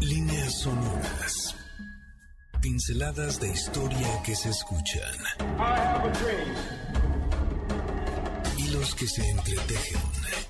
[0.00, 1.56] Líneas sonoras.
[2.60, 5.14] Pinceladas de historia que se escuchan.
[8.58, 10.00] Hilos que se entretejen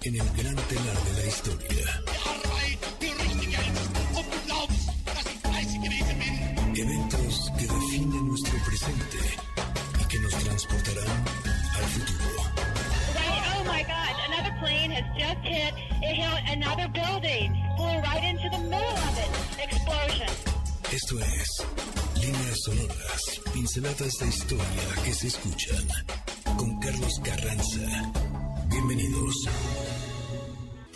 [0.04, 2.03] en el gran telar de la historia.
[6.74, 9.19] Eventos que definen nuestro presente
[10.01, 11.24] y que nos transportarán
[11.74, 12.42] al futuro.
[13.58, 18.48] Oh my God, another plane has just hit, it hit another building, flew right into
[18.51, 19.30] the middle of it.
[19.65, 20.29] Explosion.
[20.93, 21.66] Esto es
[22.20, 24.65] Líneas Sonoras, pinceladas de historia
[25.05, 25.84] que se escuchan.
[26.56, 28.12] Con Carlos Carranza.
[28.69, 29.34] Bienvenidos.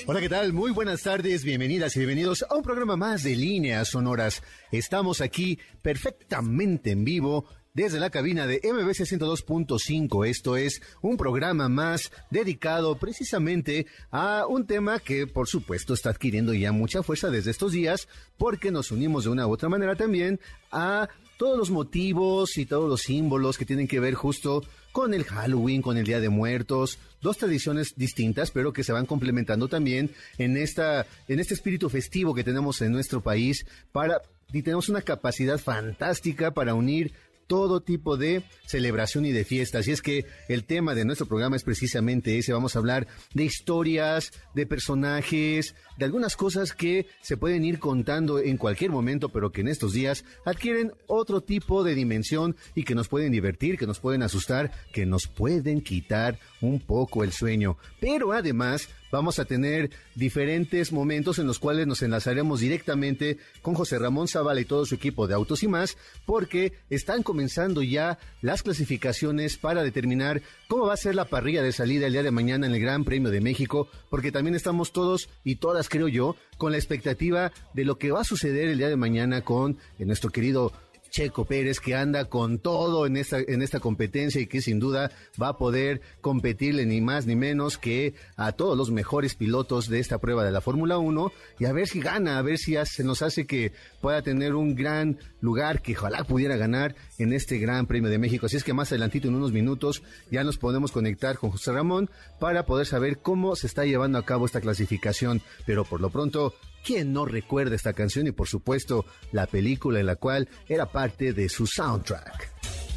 [0.07, 0.53] Hola, ¿qué tal?
[0.53, 4.43] Muy buenas tardes, bienvenidas y bienvenidos a un programa más de Líneas Sonoras.
[4.73, 10.27] Estamos aquí perfectamente en vivo desde la cabina de MBC 102.5.
[10.27, 16.53] Esto es un programa más dedicado precisamente a un tema que por supuesto está adquiriendo
[16.53, 20.41] ya mucha fuerza desde estos días porque nos unimos de una u otra manera también
[20.73, 25.25] a todos los motivos y todos los símbolos que tienen que ver justo con el
[25.25, 30.11] Halloween, con el Día de Muertos, dos tradiciones distintas, pero que se van complementando también
[30.37, 34.21] en esta en este espíritu festivo que tenemos en nuestro país para
[34.53, 37.13] y tenemos una capacidad fantástica para unir
[37.51, 39.89] todo tipo de celebración y de fiestas.
[39.89, 42.53] Y es que el tema de nuestro programa es precisamente ese.
[42.53, 48.39] Vamos a hablar de historias, de personajes, de algunas cosas que se pueden ir contando
[48.39, 52.95] en cualquier momento, pero que en estos días adquieren otro tipo de dimensión y que
[52.95, 57.77] nos pueden divertir, que nos pueden asustar, que nos pueden quitar un poco el sueño.
[58.01, 63.99] Pero además vamos a tener diferentes momentos en los cuales nos enlazaremos directamente con José
[63.99, 68.63] Ramón Zavala y todo su equipo de Autos y más, porque están comenzando ya las
[68.63, 70.41] clasificaciones para determinar
[70.71, 73.03] cómo va a ser la parrilla de salida el día de mañana en el Gran
[73.03, 77.85] Premio de México, porque también estamos todos y todas, creo yo, con la expectativa de
[77.85, 80.73] lo que va a suceder el día de mañana con eh, nuestro querido
[81.11, 85.11] Checo Pérez, que anda con todo en esta, en esta competencia y que sin duda
[85.41, 89.99] va a poder competirle ni más ni menos que a todos los mejores pilotos de
[89.99, 93.05] esta prueba de la Fórmula 1 y a ver si gana, a ver si se
[93.05, 97.87] nos hace que pueda tener un gran lugar, que ojalá pudiera ganar en este Gran
[97.87, 98.47] Premio de México.
[98.47, 102.11] Así es que más adelantito, en unos minutos, ya nos podemos conectar con José Ramón
[102.39, 105.43] para poder saber cómo se está llevando a cabo esta clasificación.
[105.67, 106.55] Pero por lo pronto,
[106.85, 111.33] ¿Quién no recuerda esta canción y por supuesto la película en la cual era parte
[111.33, 112.51] de su soundtrack?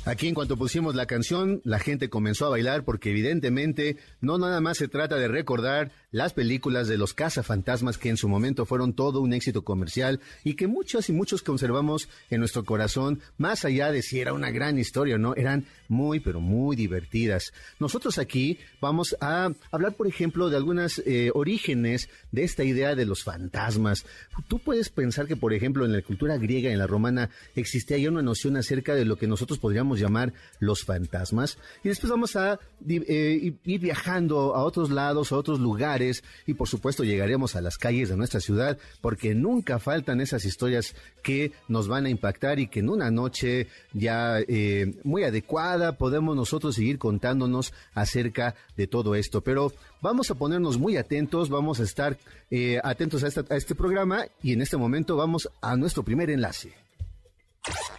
[0.05, 4.59] Aquí en cuanto pusimos la canción, la gente comenzó a bailar porque evidentemente no nada
[4.59, 8.93] más se trata de recordar las películas de los cazafantasmas que en su momento fueron
[8.93, 13.91] todo un éxito comercial y que muchos y muchos conservamos en nuestro corazón, más allá
[13.91, 17.51] de si era una gran historia o no, eran muy pero muy divertidas.
[17.79, 23.05] Nosotros aquí vamos a hablar, por ejemplo, de algunos eh, orígenes de esta idea de
[23.05, 24.05] los fantasmas.
[24.47, 28.09] Tú puedes pensar que, por ejemplo, en la cultura griega en la romana existía ya
[28.09, 31.57] una noción acerca de lo que nosotros podríamos llamar los fantasmas.
[31.83, 36.02] Y después vamos a eh, ir viajando a otros lados, a otros lugares,
[36.45, 40.95] y por supuesto llegaremos a las calles de nuestra ciudad, porque nunca faltan esas historias
[41.21, 46.35] que nos van a impactar y que en una noche ya eh, muy adecuada podemos
[46.35, 49.41] nosotros seguir contándonos acerca de todo esto.
[49.41, 49.71] Pero
[50.01, 52.17] vamos a ponernos muy atentos, vamos a estar
[52.51, 56.73] eh, atentos a, a este programa y en este momento vamos a nuestro primer enlace.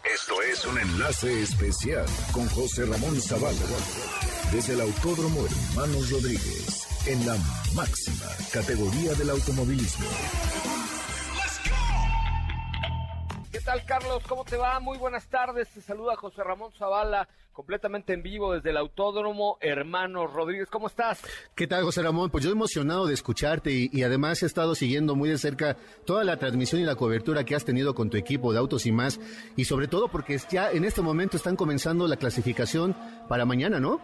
[0.04, 3.56] Esto es un enlace especial con José Ramón Zavala.
[4.52, 7.36] Desde el Autódromo Hermanos Rodríguez, en la
[7.74, 10.06] máxima categoría del automovilismo.
[13.52, 14.22] ¿Qué tal, Carlos?
[14.28, 14.80] ¿Cómo te va?
[14.80, 15.68] Muy buenas tardes.
[15.68, 20.68] Te saluda José Ramón Zavala, completamente en vivo desde el Autódromo Hermanos Rodríguez.
[20.70, 21.20] ¿Cómo estás?
[21.54, 22.30] ¿Qué tal, José Ramón?
[22.30, 25.76] Pues yo emocionado de escucharte y, y, además he estado siguiendo muy de cerca
[26.06, 28.92] toda la transmisión y la cobertura que has tenido con tu equipo de autos y
[28.92, 29.20] más.
[29.56, 32.96] Y sobre todo porque ya en este momento están comenzando la clasificación
[33.28, 34.00] para mañana, ¿no?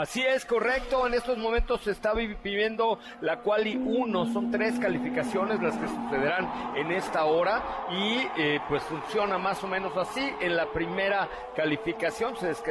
[0.00, 1.06] Así es, correcto.
[1.06, 4.32] En estos momentos se está viviendo la quali 1.
[4.32, 9.66] Son tres calificaciones las que sucederán en esta hora y eh, pues funciona más o
[9.66, 10.26] menos así.
[10.40, 12.64] En la primera calificación se, se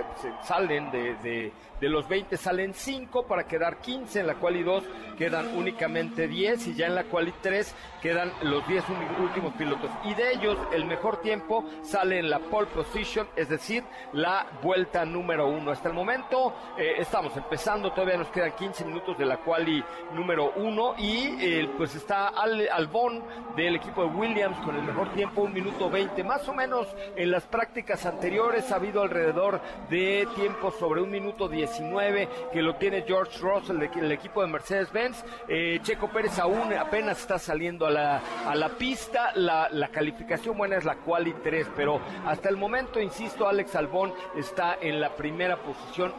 [0.43, 4.19] salen de, de, de, los 20, salen 5 para quedar 15.
[4.19, 4.83] En la quali 2
[5.17, 8.83] quedan únicamente 10 y ya en la quali 3 quedan los 10
[9.21, 9.89] últimos pilotos.
[10.05, 13.83] Y de ellos el mejor tiempo sale en la pole position, es decir,
[14.13, 15.71] la vuelta número 1.
[15.71, 19.83] Hasta el momento eh, estamos empezando, todavía nos quedan 15 minutos de la quali
[20.13, 23.23] número uno y eh, pues está Al Albón
[23.55, 26.23] del equipo de Williams con el mejor tiempo, un minuto 20.
[26.23, 31.47] Más o menos en las prácticas anteriores ha habido alrededor de tiempo sobre un minuto
[31.69, 35.23] 19 que lo tiene George Russell del equipo de Mercedes-Benz.
[35.47, 39.31] Eh, Checo Pérez aún apenas está saliendo a la, a la pista.
[39.35, 44.13] La, la calificación buena es la quali 3, pero hasta el momento, insisto, Alex Albón
[44.35, 46.13] está en la primera posición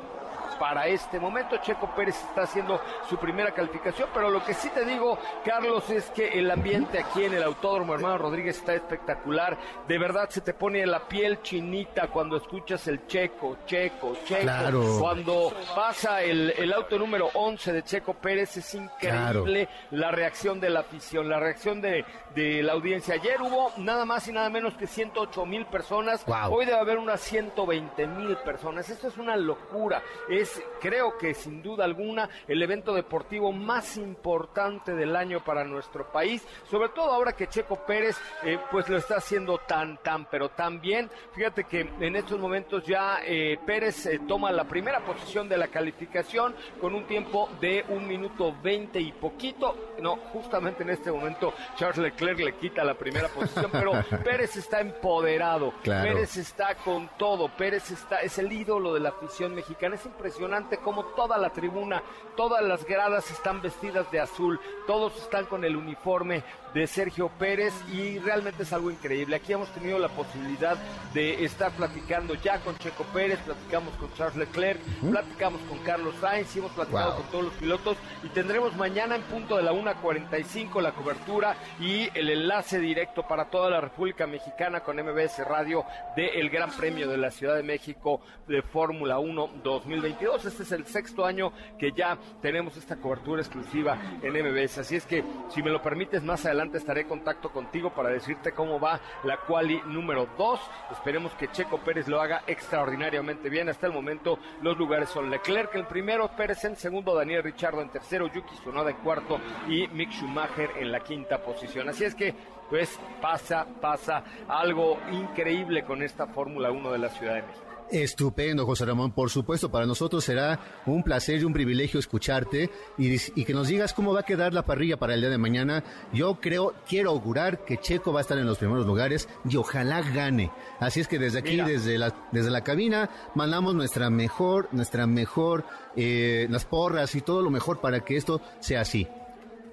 [0.60, 1.56] para este momento.
[1.56, 6.10] Checo Pérez está haciendo su primera calificación, pero lo que sí te digo, Carlos, es
[6.10, 9.56] que el ambiente aquí en el Autódromo Hermano Rodríguez está espectacular.
[9.88, 14.98] De verdad se te pone la piel chinita cuando escuchas el Checo, Checo, Checo.
[15.00, 20.80] Cuando pasa el, auto número 11 de Checo Pérez, es increíble la reacción de la
[20.80, 22.04] afición, la reacción de,
[22.34, 23.14] de, la audiencia.
[23.14, 26.22] Ayer hubo nada más y nada menos que 108 mil personas.
[26.50, 28.90] Hoy debe haber unas 120 mil personas.
[28.90, 30.02] Esto es una locura.
[30.28, 30.49] Es
[30.80, 36.42] creo que sin duda alguna, el evento deportivo más importante del año para nuestro país,
[36.68, 40.80] sobre todo ahora que Checo Pérez eh, pues lo está haciendo tan, tan, pero tan
[40.80, 41.10] bien.
[41.32, 45.68] Fíjate que en estos momentos ya eh, Pérez eh, toma la primera posición de la
[45.68, 49.92] calificación con un tiempo de un minuto veinte y poquito.
[50.00, 53.92] No, justamente en este momento Charles Leclerc le quita la primera posición, pero
[54.24, 59.54] Pérez está empoderado, Pérez está con todo, Pérez está, es el ídolo de la afición
[59.54, 62.02] mexicana, es impresionante impresionante como toda la tribuna,
[62.34, 66.42] todas las gradas están vestidas de azul, todos están con el uniforme
[66.74, 69.36] de Sergio Pérez y realmente es algo increíble.
[69.36, 70.76] Aquí hemos tenido la posibilidad
[71.12, 76.54] de estar platicando ya con Checo Pérez, platicamos con Charles Leclerc, platicamos con Carlos Sainz,
[76.54, 80.80] y hemos platicado con todos los pilotos y tendremos mañana en punto de la 1.45
[80.80, 85.84] la cobertura y el enlace directo para toda la República Mexicana con MBS Radio
[86.16, 90.44] del Gran Premio de la Ciudad de México de Fórmula 1 2022.
[90.44, 94.78] Este es el sexto año que ya tenemos esta cobertura exclusiva en MBS.
[94.78, 98.52] Así es que, si me lo permites, más adelante estaré en contacto contigo para decirte
[98.52, 100.60] cómo va la quali número 2.
[100.92, 103.68] Esperemos que Checo Pérez lo haga extraordinariamente bien.
[103.68, 107.88] Hasta el momento, los lugares son Leclerc en primero, Pérez en segundo, Daniel Richardo en
[107.88, 111.88] tercero, Yuki Tsunoda en cuarto y Mick Schumacher en la quinta posición.
[111.88, 112.34] Así es que,
[112.68, 117.69] pues, pasa, pasa algo increíble con esta Fórmula 1 de la Ciudad de México.
[117.92, 119.12] Estupendo, José Ramón.
[119.12, 123.92] Por supuesto, para nosotros será un placer y un privilegio escucharte y, que nos digas
[123.92, 125.84] cómo va a quedar la parrilla para el día de mañana.
[126.12, 130.02] Yo creo, quiero augurar que Checo va a estar en los primeros lugares y ojalá
[130.02, 130.50] gane.
[130.78, 135.64] Así es que desde aquí, desde la, desde la cabina, mandamos nuestra mejor, nuestra mejor,
[135.96, 139.08] eh, las porras y todo lo mejor para que esto sea así.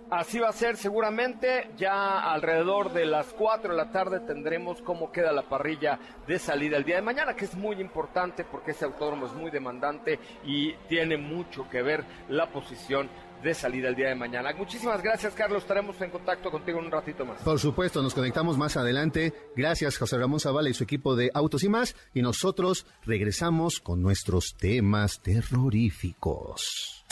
[0.09, 1.71] Así va a ser seguramente.
[1.77, 6.77] Ya alrededor de las 4 de la tarde tendremos cómo queda la parrilla de salida
[6.77, 10.74] el día de mañana, que es muy importante porque ese autódromo es muy demandante y
[10.88, 13.09] tiene mucho que ver la posición
[13.44, 14.54] de salida el día de mañana.
[14.54, 15.63] Muchísimas gracias, Carlos.
[15.63, 17.42] Estaremos en contacto contigo en un ratito más.
[17.42, 19.33] Por supuesto, nos conectamos más adelante.
[19.56, 21.95] Gracias, José Ramón Zavala y su equipo de Autos y más.
[22.13, 27.06] Y nosotros regresamos con nuestros temas terroríficos.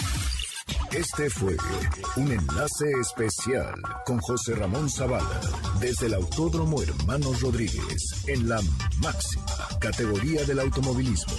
[0.92, 1.58] Este fue
[2.16, 3.74] un enlace especial
[4.06, 5.42] con José Ramón Zavala
[5.80, 8.62] desde el Autódromo Hermanos Rodríguez en la
[9.02, 9.46] máxima
[9.82, 11.34] categoría del automovilismo.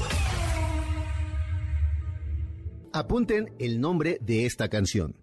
[2.92, 5.16] Apunten el nombre de esta canción.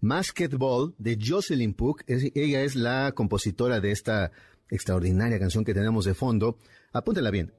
[0.00, 2.02] Ball de Jocelyn Puck.
[2.06, 4.32] ella es la compositora de esta
[4.70, 6.58] extraordinaria canción que tenemos de fondo.
[6.92, 7.52] Apúntela bien.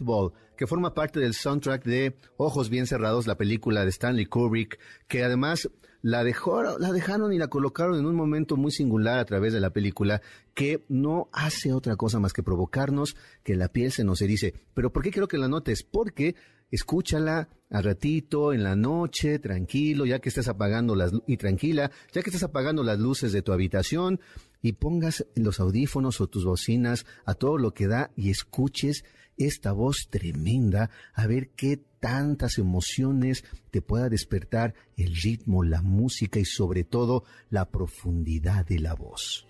[0.00, 4.78] Ball, que forma parte del soundtrack de Ojos Bien Cerrados, la película de Stanley Kubrick,
[5.08, 5.68] que además
[6.02, 9.60] la, dejó, la dejaron y la colocaron en un momento muy singular a través de
[9.60, 10.20] la película,
[10.52, 14.54] que no hace otra cosa más que provocarnos que la piel se nos erice.
[14.74, 15.82] Pero ¿por qué quiero que la notes?
[15.82, 16.36] Porque
[16.70, 22.22] escúchala al ratito, en la noche, tranquilo, ya que estés apagando las y tranquila, ya
[22.22, 24.20] que estás apagando las luces de tu habitación
[24.60, 29.04] y pongas los audífonos o tus bocinas a todo lo que da y escuches
[29.36, 36.38] esta voz tremenda, a ver qué tantas emociones te pueda despertar el ritmo, la música
[36.38, 39.46] y sobre todo la profundidad de la voz.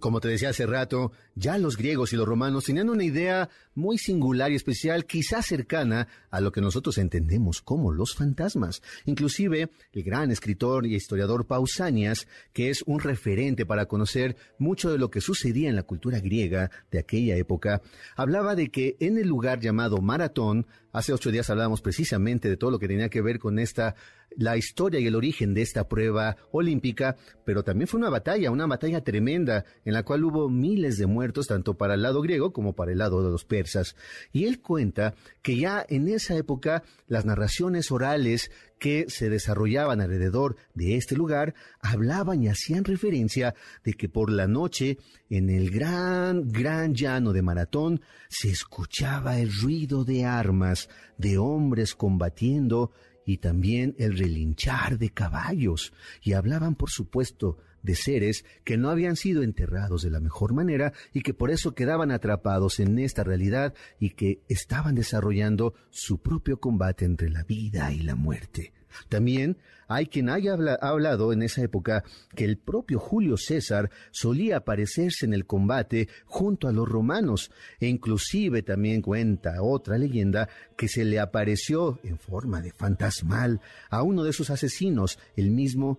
[0.00, 3.98] Como te decía hace rato, ya los griegos y los romanos tenían una idea muy
[3.98, 8.82] singular y especial, quizás cercana a lo que nosotros entendemos como los fantasmas.
[9.04, 14.98] Inclusive, el gran escritor y historiador Pausanias, que es un referente para conocer mucho de
[14.98, 17.82] lo que sucedía en la cultura griega de aquella época,
[18.16, 22.70] hablaba de que en el lugar llamado Maratón, hace ocho días hablábamos precisamente de todo
[22.70, 23.94] lo que tenía que ver con esta
[24.36, 28.66] la historia y el origen de esta prueba olímpica, pero también fue una batalla, una
[28.66, 32.74] batalla tremenda en la cual hubo miles de muertos tanto para el lado griego como
[32.74, 33.96] para el lado de los persas.
[34.32, 40.56] Y él cuenta que ya en esa época las narraciones orales que se desarrollaban alrededor
[40.74, 46.50] de este lugar hablaban y hacían referencia de que por la noche en el gran,
[46.50, 52.92] gran llano de Maratón se escuchaba el ruido de armas, de hombres combatiendo
[53.30, 59.14] y también el relinchar de caballos, y hablaban, por supuesto, de seres que no habían
[59.14, 63.72] sido enterrados de la mejor manera y que por eso quedaban atrapados en esta realidad
[64.00, 68.72] y que estaban desarrollando su propio combate entre la vida y la muerte.
[69.08, 72.04] También hay quien haya hablado en esa época
[72.36, 77.88] que el propio Julio César solía aparecerse en el combate junto a los romanos e
[77.88, 84.22] inclusive también cuenta otra leyenda que se le apareció en forma de fantasmal a uno
[84.22, 85.98] de sus asesinos, el mismo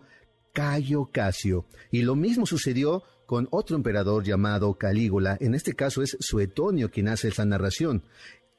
[0.54, 1.66] Cayo Casio.
[1.92, 5.38] Y lo mismo sucedió con otro emperador llamado Calígula.
[5.40, 8.04] En este caso es Suetonio quien hace esa narración.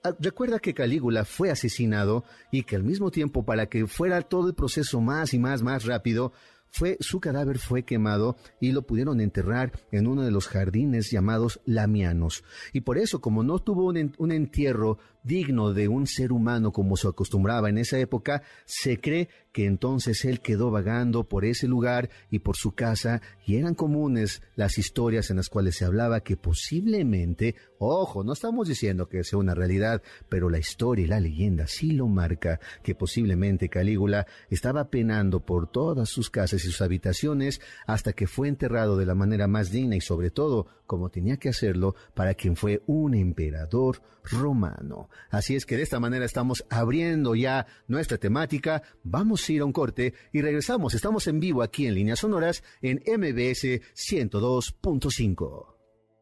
[0.05, 4.49] Ah, recuerda que Calígula fue asesinado y que al mismo tiempo, para que fuera todo
[4.49, 6.33] el proceso más y más, más rápido,
[6.73, 11.61] fue, su cadáver fue quemado y lo pudieron enterrar en uno de los jardines llamados
[11.67, 12.43] Lamianos.
[12.73, 17.09] Y por eso, como no tuvo un entierro digno de un ser humano como se
[17.09, 22.39] acostumbraba en esa época, se cree que entonces él quedó vagando por ese lugar y
[22.41, 27.55] por su casa y eran comunes las historias en las cuales se hablaba que posiblemente,
[27.79, 31.93] ojo, no estamos diciendo que sea una realidad, pero la historia y la leyenda sí
[31.93, 38.15] lo marca, que posiblemente Calígula estaba penando por todas sus casas y sus habitaciones hasta
[38.15, 41.95] que fue enterrado de la manera más digna y sobre todo como tenía que hacerlo
[42.15, 45.09] para quien fue un emperador romano.
[45.31, 48.83] Así es que de esta manera estamos abriendo ya nuestra temática.
[49.03, 50.95] Vamos a ir a un corte y regresamos.
[50.95, 55.73] Estamos en vivo aquí en Líneas Sonoras en MBS 102.5.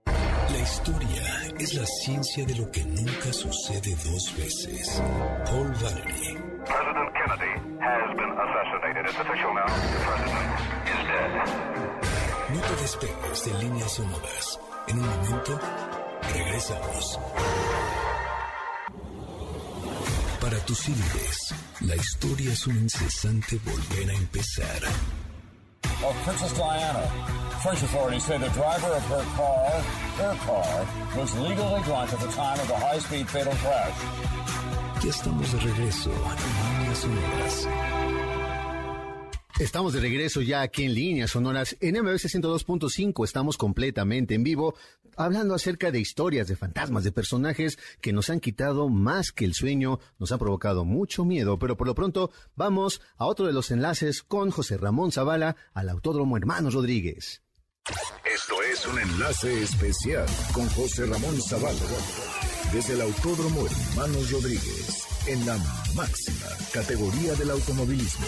[0.06, 1.23] La historia
[1.59, 5.02] es la ciencia de lo que nunca sucede dos veces.
[5.47, 6.37] Paul Valery.
[6.64, 9.06] President Kennedy has been assassinated.
[9.06, 9.66] It's official now.
[9.66, 10.49] The president
[10.87, 11.70] is dead.
[12.54, 14.61] No te despegues de líneas sonoras.
[14.88, 15.61] En un momento,
[16.35, 17.18] regresamos.
[20.50, 24.83] Para tus líderes, la historia es un incesante volver a empezar.
[26.02, 27.07] Of Princess Diana.
[27.62, 29.80] French authorities say the driver of her car,
[30.19, 33.95] her car, was legally drunk at the time of the high-speed fatal crash.
[35.04, 38.00] Ya estamos de regreso en Líneas Sonoras.
[39.61, 43.25] Estamos de regreso ya aquí en líneas sonoras en MBS 102.5.
[43.26, 44.75] Estamos completamente en vivo
[45.19, 49.52] hablando acerca de historias, de fantasmas, de personajes que nos han quitado más que el
[49.52, 51.59] sueño, nos han provocado mucho miedo.
[51.59, 55.90] Pero por lo pronto vamos a otro de los enlaces con José Ramón Zavala al
[55.90, 57.43] Autódromo Hermanos Rodríguez.
[58.25, 61.79] Esto es un enlace especial con José Ramón Zavala
[62.73, 65.59] desde el Autódromo Hermanos Rodríguez en la
[65.95, 68.26] máxima categoría del automovilismo.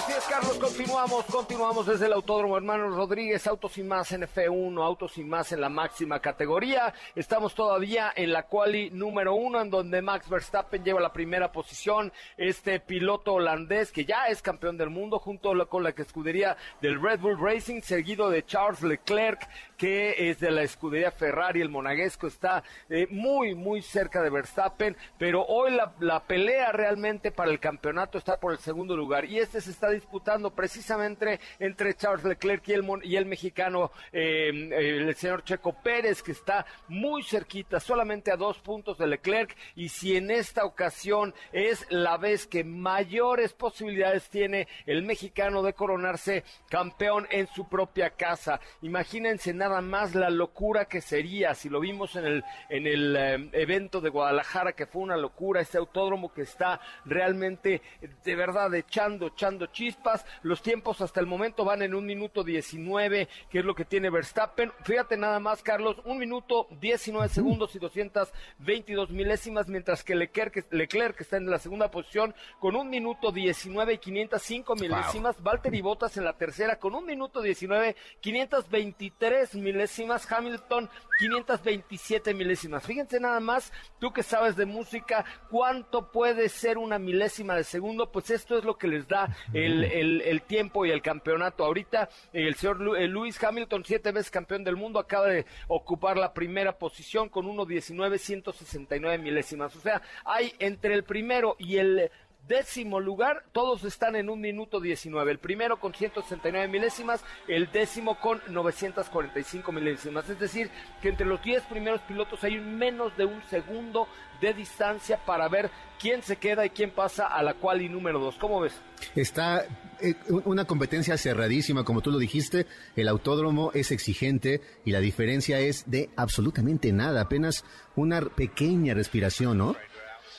[0.00, 4.82] Así es, Carlos, continuamos, continuamos desde el Autódromo Hermanos Rodríguez, Autos sin más en F1,
[4.82, 6.94] Autos sin más en la máxima categoría.
[7.14, 12.12] Estamos todavía en la quali número uno, en donde Max Verstappen lleva la primera posición.
[12.36, 17.20] Este piloto holandés que ya es campeón del mundo, junto con la escudería del Red
[17.20, 19.46] Bull Racing, seguido de Charles Leclerc,
[19.80, 24.94] que es de la escudería Ferrari, el monaguesco, está eh, muy, muy cerca de Verstappen,
[25.16, 29.58] pero hoy la, pelea realmente para el campeonato está por el segundo lugar y este
[29.62, 35.44] se está disputando precisamente entre Charles Leclerc y el, y el mexicano, eh, el señor
[35.44, 40.30] Checo Pérez, que está muy cerquita, solamente a dos puntos de Leclerc y si en
[40.30, 47.46] esta ocasión es la vez que mayores posibilidades tiene el mexicano de coronarse campeón en
[47.46, 48.60] su propia casa.
[48.82, 53.16] Imagínense nada nada más la locura que sería si lo vimos en el, en el
[53.16, 57.82] eh, evento de Guadalajara, que fue una locura, este autódromo que está realmente,
[58.24, 60.24] de verdad, echando, echando chispas.
[60.42, 64.10] Los tiempos hasta el momento van en un minuto 19, que es lo que tiene
[64.10, 64.72] Verstappen.
[64.84, 71.16] Fíjate nada más, Carlos, un minuto 19 segundos y 222 milésimas, mientras que Leclerc, Leclerc
[71.16, 75.42] que está en la segunda posición con un minuto 19 y 505 milésimas.
[75.42, 80.88] Valtteri Bottas en la tercera con un minuto 19, 523 milésimas, Hamilton
[81.18, 82.84] 527 milésimas.
[82.84, 88.10] Fíjense nada más, tú que sabes de música, cuánto puede ser una milésima de segundo,
[88.10, 91.64] pues esto es lo que les da el, el, el, tiempo y el campeonato.
[91.64, 96.78] Ahorita el señor Lewis Hamilton, siete veces campeón del mundo, acaba de ocupar la primera
[96.78, 99.76] posición con 1.19.169 milésimas.
[99.76, 102.10] O sea, hay entre el primero y el
[102.46, 105.32] décimo lugar, todos están en un minuto 19.
[105.32, 110.28] El primero con 169 milésimas, el décimo con 945 milésimas.
[110.28, 110.70] Es decir,
[111.00, 114.08] que entre los 10 primeros pilotos hay menos de un segundo
[114.40, 115.70] de distancia para ver
[116.00, 118.36] quién se queda y quién pasa a la cual y número 2.
[118.36, 118.72] ¿Cómo ves?
[119.14, 119.66] Está
[120.00, 122.66] eh, una competencia cerradísima, como tú lo dijiste.
[122.96, 127.64] El autódromo es exigente y la diferencia es de absolutamente nada, apenas
[127.96, 129.76] una pequeña respiración, ¿no?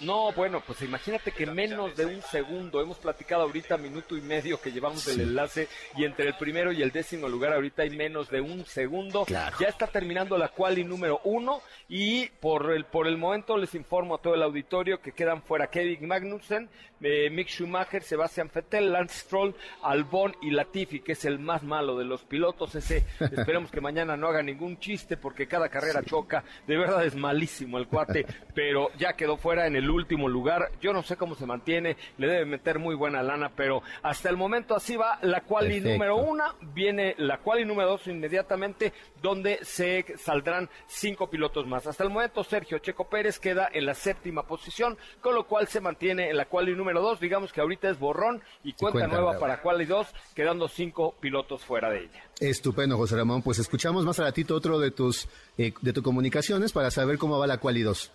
[0.01, 4.59] No, bueno, pues imagínate que menos de un segundo, hemos platicado ahorita minuto y medio
[4.59, 8.29] que llevamos del enlace y entre el primero y el décimo lugar ahorita hay menos
[8.29, 9.25] de un segundo.
[9.27, 14.15] Ya está terminando la quali número uno y por el, por el momento les informo
[14.15, 16.67] a todo el auditorio que quedan fuera Kevin Magnussen,
[17.01, 21.97] eh, Mick Schumacher, Sebastian Vettel, Lance Stroll, Albon y Latifi, que es el más malo
[21.97, 22.75] de los pilotos.
[22.75, 26.43] Ese, esperemos que mañana no haga ningún chiste porque cada carrera choca.
[26.65, 30.71] De verdad es malísimo el cuate, pero ya quedó fuera en el último lugar.
[30.81, 34.37] Yo no sé cómo se mantiene, le debe meter muy buena lana, pero hasta el
[34.37, 36.55] momento así va la quali número una.
[36.73, 41.85] Viene la quali número dos inmediatamente, donde se saldrán cinco pilotos más.
[41.87, 45.81] Hasta el momento, Sergio Checo Pérez queda en la séptima posición, con lo cual se
[45.81, 47.19] mantiene en la quali número dos.
[47.19, 51.89] Digamos que ahorita es borrón y cuenta, nueva para quali dos, quedando cinco pilotos fuera
[51.89, 52.23] de ella.
[52.39, 53.41] Estupendo, José Ramón.
[53.41, 57.37] Pues escuchamos más a ratito otro de tus eh, de tus comunicaciones para saber cómo
[57.37, 58.11] va la quali 2.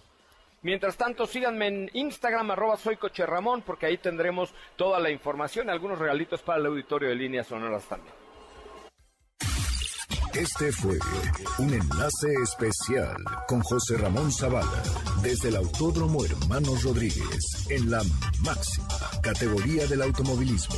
[0.67, 5.71] Mientras tanto, síganme en Instagram, arroba soy Coche Ramón, porque ahí tendremos toda la información,
[5.71, 8.13] algunos regalitos para el auditorio de líneas sonoras también.
[10.35, 10.99] Este fue
[11.61, 13.15] un enlace especial
[13.47, 14.83] con José Ramón Zavala
[15.23, 18.03] desde el Autódromo Hermanos Rodríguez en la
[18.45, 18.89] máxima
[19.23, 20.75] categoría del automovilismo.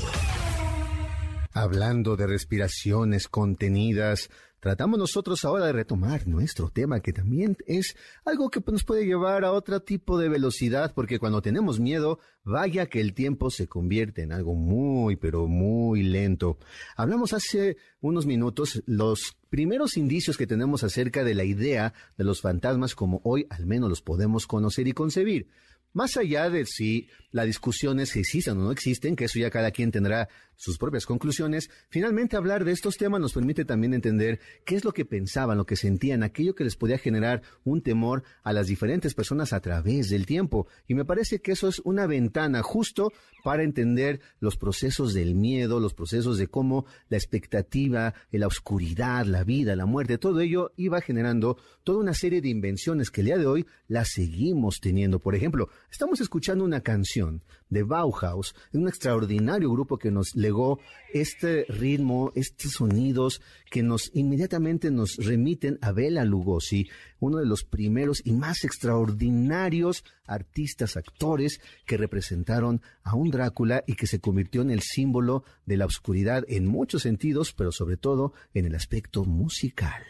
[1.55, 4.29] Hablando de respiraciones contenidas,
[4.61, 9.45] tratamos nosotros ahora de retomar nuestro tema, que también es algo que nos puede llevar
[9.45, 14.23] a otro tipo de velocidad, porque cuando tenemos miedo, vaya que el tiempo se convierte
[14.23, 16.59] en algo muy, pero muy lento.
[16.97, 22.41] Hablamos hace unos minutos los primeros indicios que tenemos acerca de la idea de los
[22.41, 25.49] fantasmas como hoy al menos los podemos conocer y concebir.
[25.93, 29.51] Más allá de si la discusión es si existen o no existen, que eso ya
[29.51, 34.41] cada quien tendrá sus propias conclusiones, finalmente hablar de estos temas nos permite también entender
[34.65, 38.25] qué es lo que pensaban, lo que sentían, aquello que les podía generar un temor
[38.43, 40.67] a las diferentes personas a través del tiempo.
[40.89, 43.13] Y me parece que eso es una ventana justo
[43.45, 49.45] para entender los procesos del miedo, los procesos de cómo la expectativa, la oscuridad, la
[49.45, 53.39] vida, la muerte, todo ello iba generando toda una serie de invenciones que el día
[53.39, 55.21] de hoy las seguimos teniendo.
[55.21, 57.18] Por ejemplo, estamos escuchando una canción
[57.71, 60.79] de Bauhaus, un extraordinario grupo que nos legó
[61.13, 66.89] este ritmo, estos sonidos que nos inmediatamente nos remiten a Bela Lugosi,
[67.21, 73.95] uno de los primeros y más extraordinarios artistas, actores que representaron a un Drácula y
[73.95, 78.33] que se convirtió en el símbolo de la oscuridad en muchos sentidos, pero sobre todo
[78.55, 80.03] en el aspecto musical.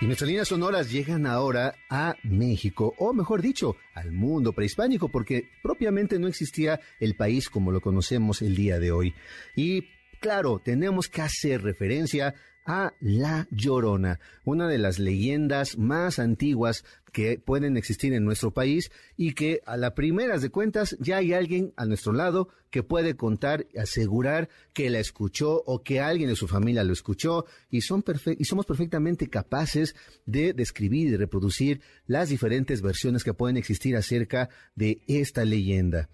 [0.00, 5.50] Y nuestras líneas sonoras llegan ahora a México, o mejor dicho, al mundo prehispánico, porque
[5.62, 9.14] propiamente no existía el país como lo conocemos el día de hoy.
[9.54, 9.88] Y
[10.20, 17.38] claro, tenemos que hacer referencia a La Llorona, una de las leyendas más antiguas que
[17.38, 21.72] pueden existir en nuestro país y que a la primeras de cuentas ya hay alguien
[21.76, 26.34] a nuestro lado que puede contar y asegurar que la escuchó o que alguien de
[26.34, 28.02] su familia lo escuchó y, son
[28.36, 29.94] y somos perfectamente capaces
[30.26, 36.08] de describir y reproducir las diferentes versiones que pueden existir acerca de esta leyenda.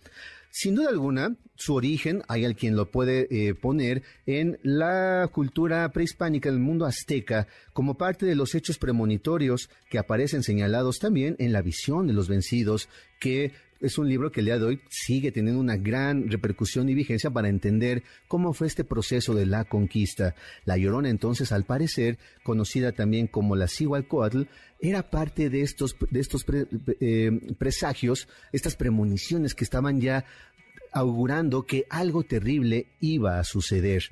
[0.50, 6.50] Sin duda alguna, su origen, hay alguien lo puede eh, poner en la cultura prehispánica
[6.50, 11.62] del mundo azteca como parte de los hechos premonitorios que aparecen señalados también en la
[11.62, 12.88] visión de los vencidos,
[13.20, 16.94] que es un libro que el día de hoy sigue teniendo una gran repercusión y
[16.94, 20.34] vigencia para entender cómo fue este proceso de la conquista.
[20.64, 24.42] La Llorona entonces, al parecer, conocida también como la Cihualcoatl,
[24.80, 26.44] era parte de estos, de estos
[27.00, 30.24] eh, presagios, estas premoniciones que estaban ya
[30.92, 34.04] augurando que algo terrible iba a suceder.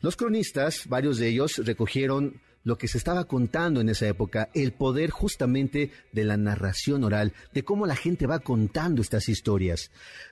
[0.00, 4.72] Los cronistas, varios de ellos, recogieron lo que se estaba contando en esa época, el
[4.72, 9.90] poder justamente de la narración oral, de cómo la gente va contando estas historias.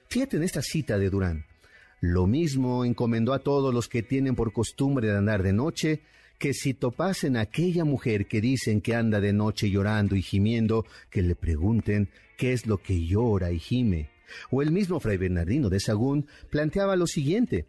[0.08, 1.46] Fíjate en esta cita de Durán.
[2.00, 6.02] Lo mismo encomendó a todos los que tienen por costumbre de andar de noche,
[6.38, 10.86] que si topasen a aquella mujer que dicen que anda de noche llorando y gimiendo,
[11.10, 14.10] que le pregunten qué es lo que llora y gime.
[14.50, 17.66] O el mismo fray Bernardino de Sagún planteaba lo siguiente,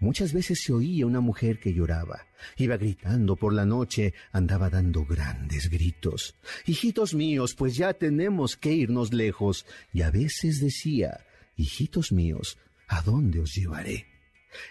[0.00, 2.26] Muchas veces se oía una mujer que lloraba.
[2.56, 6.36] Iba gritando por la noche, andaba dando grandes gritos.
[6.66, 9.66] Hijitos míos, pues ya tenemos que irnos lejos.
[9.92, 11.24] Y a veces decía,
[11.56, 14.17] Hijitos míos, ¿a dónde os llevaré?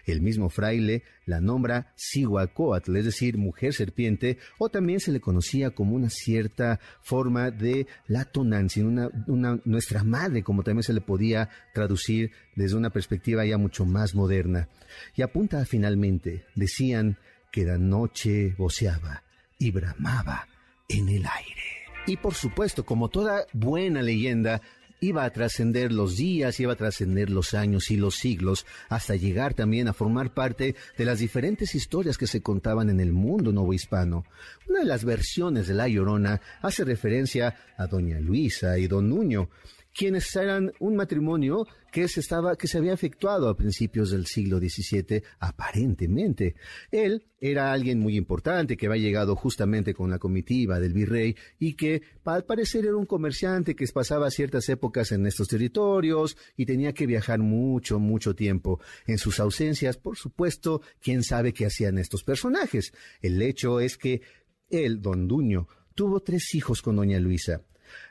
[0.06, 5.72] El mismo fraile la nombra Sihuacoatl, es decir, mujer serpiente, o también se le conocía
[5.72, 11.02] como una cierta forma de la tonancia, una, una, nuestra madre, como también se le
[11.02, 14.70] podía traducir desde una perspectiva ya mucho más moderna.
[15.16, 17.18] Y apunta finalmente, decían
[17.52, 19.24] que la noche voceaba
[19.60, 20.48] y bramaba
[20.88, 21.78] en el aire.
[22.08, 24.62] Y por supuesto, como toda buena leyenda,
[25.00, 29.54] iba a trascender los días, iba a trascender los años y los siglos, hasta llegar
[29.54, 34.26] también a formar parte de las diferentes historias que se contaban en el mundo novohispano.
[34.68, 39.50] Una de las versiones de La Llorona hace referencia a doña Luisa y don Nuño,
[39.98, 44.60] quienes eran un matrimonio que se, estaba, que se había efectuado a principios del siglo
[44.60, 46.56] XVII, aparentemente.
[46.92, 51.74] Él era alguien muy importante que había llegado justamente con la comitiva del virrey y
[51.74, 56.94] que al parecer era un comerciante que pasaba ciertas épocas en estos territorios y tenía
[56.94, 58.80] que viajar mucho, mucho tiempo.
[59.08, 62.94] En sus ausencias, por supuesto, quién sabe qué hacían estos personajes.
[63.20, 64.22] El hecho es que
[64.70, 67.64] él, don Duño, tuvo tres hijos con doña Luisa.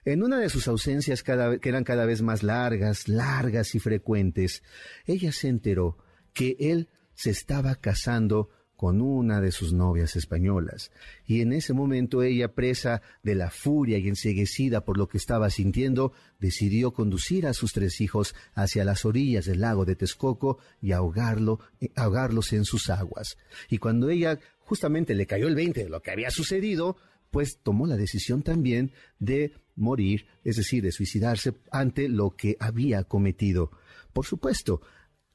[0.04, 4.62] En una de sus ausencias que eran cada vez más largas, largas y frecuentes,
[5.06, 5.98] ella se enteró
[6.32, 10.92] que él se estaba casando con una de sus novias españolas,
[11.24, 15.48] y en ese momento ella, presa de la furia y enseguecida por lo que estaba
[15.48, 20.92] sintiendo, decidió conducir a sus tres hijos hacia las orillas del lago de Texcoco y
[20.92, 23.38] ahogarlo, eh, ahogarlos en sus aguas.
[23.70, 26.98] Y cuando ella justamente le cayó el veinte de lo que había sucedido,
[27.30, 33.04] pues tomó la decisión también de morir, es decir, de suicidarse ante lo que había
[33.04, 33.70] cometido.
[34.12, 34.80] Por supuesto,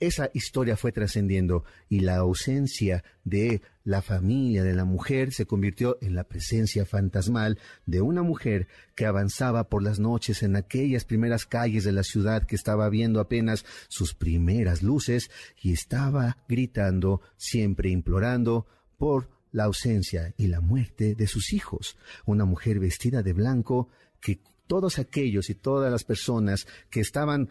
[0.02, 6.00] esa historia fue trascendiendo y la ausencia de la familia de la mujer se convirtió
[6.02, 11.46] en la presencia fantasmal de una mujer que avanzaba por las noches en aquellas primeras
[11.46, 15.30] calles de la ciudad que estaba viendo apenas sus primeras luces
[15.62, 18.66] y estaba gritando, siempre implorando
[18.98, 21.96] por la ausencia y la muerte de sus hijos.
[22.26, 23.90] Una mujer vestida de blanco
[24.22, 27.50] que todos aquellos y todas las personas que estaban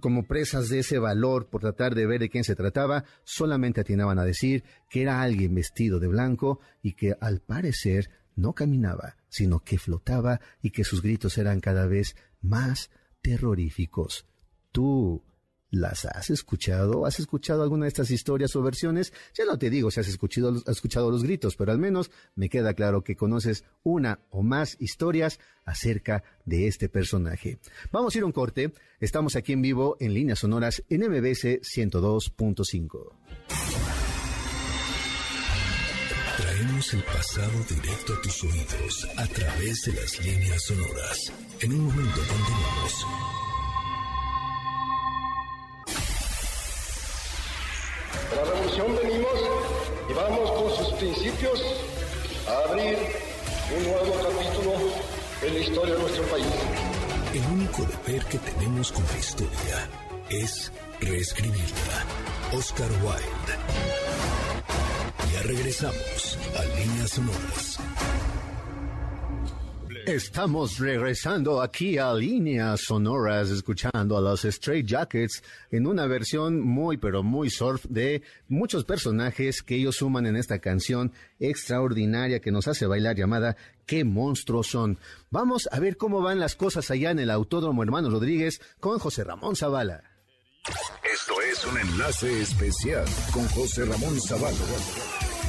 [0.00, 4.18] como presas de ese valor por tratar de ver de quién se trataba, solamente atinaban
[4.18, 9.60] a decir que era alguien vestido de blanco y que al parecer no caminaba, sino
[9.60, 14.26] que flotaba y que sus gritos eran cada vez más terroríficos.
[14.70, 15.24] Tú,
[15.70, 17.04] ¿Las has escuchado?
[17.04, 19.12] ¿Has escuchado alguna de estas historias o versiones?
[19.34, 22.48] Ya no te digo si has escuchado, has escuchado los gritos, pero al menos me
[22.48, 27.58] queda claro que conoces una o más historias acerca de este personaje.
[27.92, 28.72] Vamos a ir a un corte.
[28.98, 33.12] Estamos aquí en vivo en líneas sonoras en MBS 102.5.
[36.38, 41.32] Traemos el pasado directo a tus oídos a través de las líneas sonoras.
[41.60, 43.47] En un momento continuamos.
[50.98, 51.62] Principios
[52.48, 52.98] a abrir
[53.76, 54.72] un nuevo capítulo
[55.42, 56.46] en la historia de nuestro país.
[57.34, 59.88] El único deber que tenemos con la historia
[60.28, 62.04] es reescribirla.
[62.52, 63.54] Oscar Wilde.
[65.32, 67.78] Ya regresamos a Líneas Sonoras.
[70.08, 76.96] Estamos regresando aquí a líneas sonoras, escuchando a los Stray Jackets en una versión muy,
[76.96, 82.68] pero muy surf de muchos personajes que ellos suman en esta canción extraordinaria que nos
[82.68, 84.98] hace bailar llamada ¿Qué monstruos son?
[85.30, 89.24] Vamos a ver cómo van las cosas allá en el Autódromo Hermano Rodríguez con José
[89.24, 90.04] Ramón Zavala.
[91.04, 94.56] Esto es un enlace especial con José Ramón Zavala.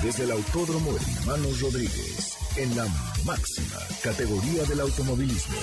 [0.04, 0.91] Desde el Autódromo
[1.22, 2.86] Hermanos Rodríguez, en la
[3.26, 5.56] máxima categoría del automovilismo.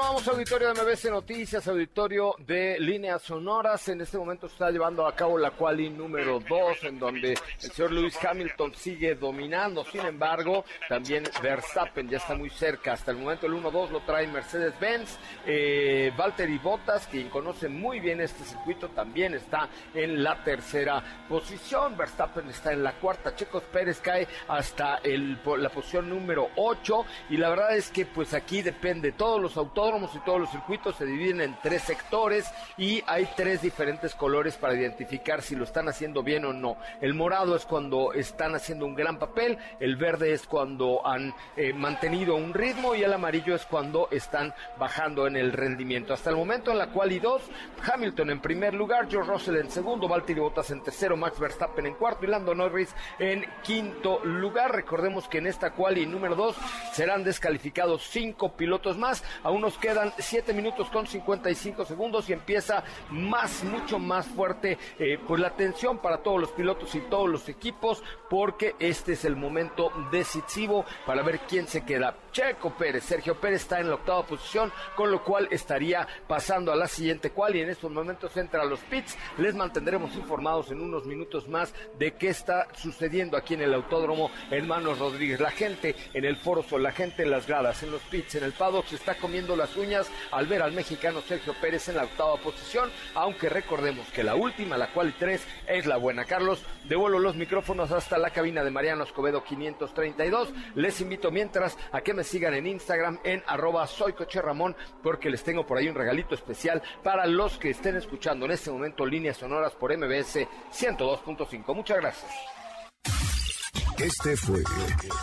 [0.00, 3.86] Y continuamos auditorio de MBC Noticias, auditorio de líneas sonoras.
[3.90, 7.70] En este momento se está llevando a cabo la quali número 2, en donde el
[7.70, 9.84] señor Lewis Hamilton sigue dominando.
[9.84, 12.94] Sin embargo, también Verstappen ya está muy cerca.
[12.94, 15.18] Hasta el momento el 1-2 lo trae Mercedes-Benz.
[15.44, 21.98] Eh, Valtteri Bottas, quien conoce muy bien este circuito, también está en la tercera posición.
[21.98, 23.36] Verstappen está en la cuarta.
[23.36, 27.04] Checos Pérez cae hasta la posición número 8.
[27.28, 30.50] Y la verdad es que pues aquí depende todos los autódromos autódromos y todos los
[30.50, 35.64] circuitos se dividen en tres sectores y hay tres diferentes colores para identificar si lo
[35.64, 36.76] están haciendo bien o no.
[37.00, 41.72] El morado es cuando están haciendo un gran papel, el verde es cuando han eh,
[41.72, 46.14] mantenido un ritmo y el amarillo es cuando están bajando en el rendimiento.
[46.14, 47.42] Hasta el momento en la cual y dos,
[47.92, 51.94] Hamilton en primer lugar, George Russell en segundo, Valtteri Bottas en tercero, Max Verstappen en
[51.94, 54.72] cuarto y Lando Norris en quinto lugar.
[54.72, 56.56] Recordemos que en esta quali número dos
[56.92, 59.24] serán descalificados cinco pilotos más.
[59.42, 65.18] Aún nos quedan siete minutos con 55 segundos y empieza más, mucho más fuerte eh,
[65.26, 69.36] pues la tensión para todos los pilotos y todos los equipos porque este es el
[69.36, 72.14] momento decisivo para ver quién se queda.
[72.32, 76.76] Checo Pérez, Sergio Pérez está en la octava posición, con lo cual estaría pasando a
[76.76, 79.16] la siguiente cual y en estos momentos entra a los pits.
[79.38, 84.30] Les mantendremos informados en unos minutos más de qué está sucediendo aquí en el Autódromo
[84.50, 85.40] Hermanos Rodríguez.
[85.40, 88.44] La gente en el Foro Sol, la gente en las gradas, en los pits, en
[88.44, 92.04] el paddock se está comiendo las uñas al ver al mexicano Sergio Pérez en la
[92.04, 96.24] octava posición, aunque recordemos que la última, la cual tres, es la buena.
[96.24, 100.48] Carlos, devuelvo los micrófonos hasta la cabina de Mariano Escobedo 532.
[100.76, 105.28] Les invito mientras a que me sigan en Instagram en arroba soy Coche Ramón porque
[105.28, 109.04] les tengo por ahí un regalito especial para los que estén escuchando en este momento
[109.04, 111.74] líneas sonoras por MBS 102.5.
[111.74, 112.59] Muchas gracias.
[114.02, 114.62] Este fue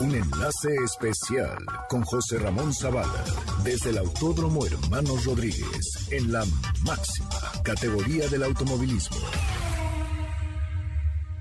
[0.02, 1.58] un enlace especial
[1.90, 3.26] con José Ramón Zavala
[3.64, 6.46] desde el Autódromo Hermanos Rodríguez en la
[6.86, 7.30] máxima
[7.64, 9.18] categoría del automovilismo.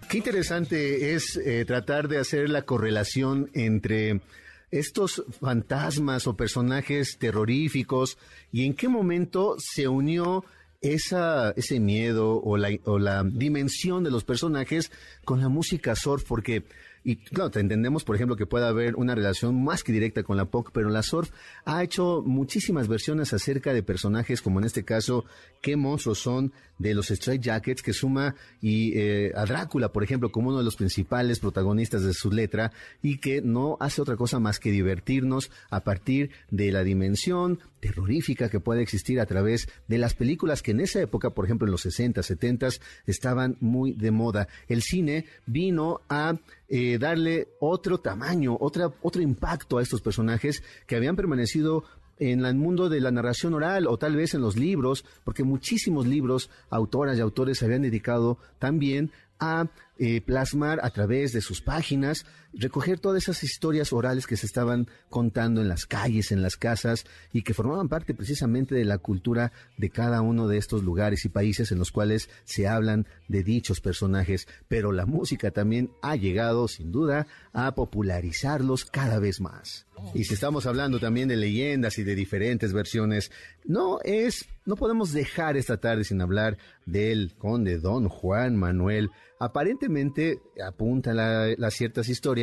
[0.09, 4.23] Qué interesante es eh, tratar de hacer la correlación entre
[4.71, 8.17] estos fantasmas o personajes terroríficos
[8.51, 10.43] y en qué momento se unió
[10.81, 14.91] esa, ese miedo o la, o la dimensión de los personajes
[15.25, 16.65] con la música surf, porque
[17.07, 20.37] y claro, te entendemos, por ejemplo, que puede haber una relación más que directa con
[20.37, 21.31] la pop, pero la surf
[21.65, 25.25] ha hecho muchísimas versiones acerca de personajes, como en este caso,
[25.63, 30.33] qué monstruos son de los Straight Jackets, que suma y eh, a Drácula, por ejemplo,
[30.33, 34.41] como uno de los principales protagonistas de su letra, y que no hace otra cosa
[34.41, 39.99] más que divertirnos a partir de la dimensión terrorífica que puede existir a través de
[39.99, 42.69] las películas que en esa época, por ejemplo, en los 60, 70,
[43.07, 44.49] estaban muy de moda.
[44.67, 46.35] El cine vino a
[46.69, 51.85] eh, darle otro tamaño, otra, otro impacto a estos personajes que habían permanecido
[52.19, 56.07] en el mundo de la narración oral o tal vez en los libros, porque muchísimos
[56.07, 61.61] libros, autoras y autores se habían dedicado también a eh, plasmar a través de sus
[61.61, 66.57] páginas, recoger todas esas historias orales que se estaban contando en las calles, en las
[66.57, 71.25] casas y que formaban parte precisamente de la cultura de cada uno de estos lugares
[71.25, 74.49] y países en los cuales se hablan de dichos personajes.
[74.69, 79.87] Pero la música también ha llegado, sin duda, a popularizarlos cada vez más.
[80.15, 83.31] Y si estamos hablando también de leyendas y de diferentes versiones,
[83.65, 90.41] no es, no podemos dejar esta tarde sin hablar del conde don Juan Manuel aparentemente
[90.65, 92.36] apunta las ciertas historias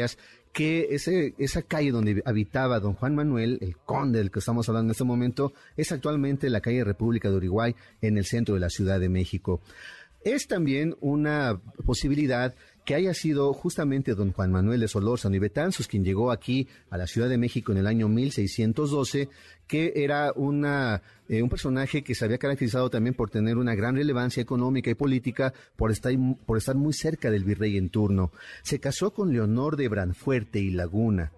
[0.52, 0.96] que
[1.38, 5.04] esa calle donde habitaba don Juan Manuel, el conde del que estamos hablando en este
[5.04, 9.10] momento, es actualmente la calle República de Uruguay en el centro de la Ciudad de
[9.10, 9.62] México.
[10.24, 15.88] Es también una posibilidad que haya sido justamente don Juan Manuel de Solórzano y Betanzos
[15.88, 19.30] quien llegó aquí a la Ciudad de México en el año 1612,
[19.68, 23.96] que era una, eh, un personaje que se había caracterizado también por tener una gran
[23.96, 26.14] relevancia económica y política, por estar,
[26.46, 28.32] por estar muy cerca del virrey en turno.
[28.64, 31.32] Se casó con Leonor de Branfuerte y Laguna.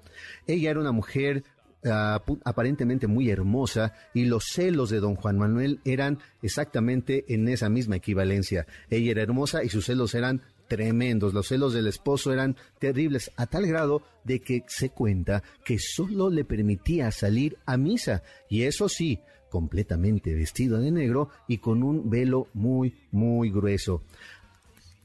[0.47, 1.43] Ella era una mujer
[1.85, 7.69] ah, aparentemente muy hermosa y los celos de don Juan Manuel eran exactamente en esa
[7.69, 8.65] misma equivalencia.
[8.89, 11.33] Ella era hermosa y sus celos eran tremendos.
[11.33, 16.29] Los celos del esposo eran terribles a tal grado de que se cuenta que solo
[16.29, 22.09] le permitía salir a misa y eso sí, completamente vestido de negro y con un
[22.09, 24.03] velo muy, muy grueso.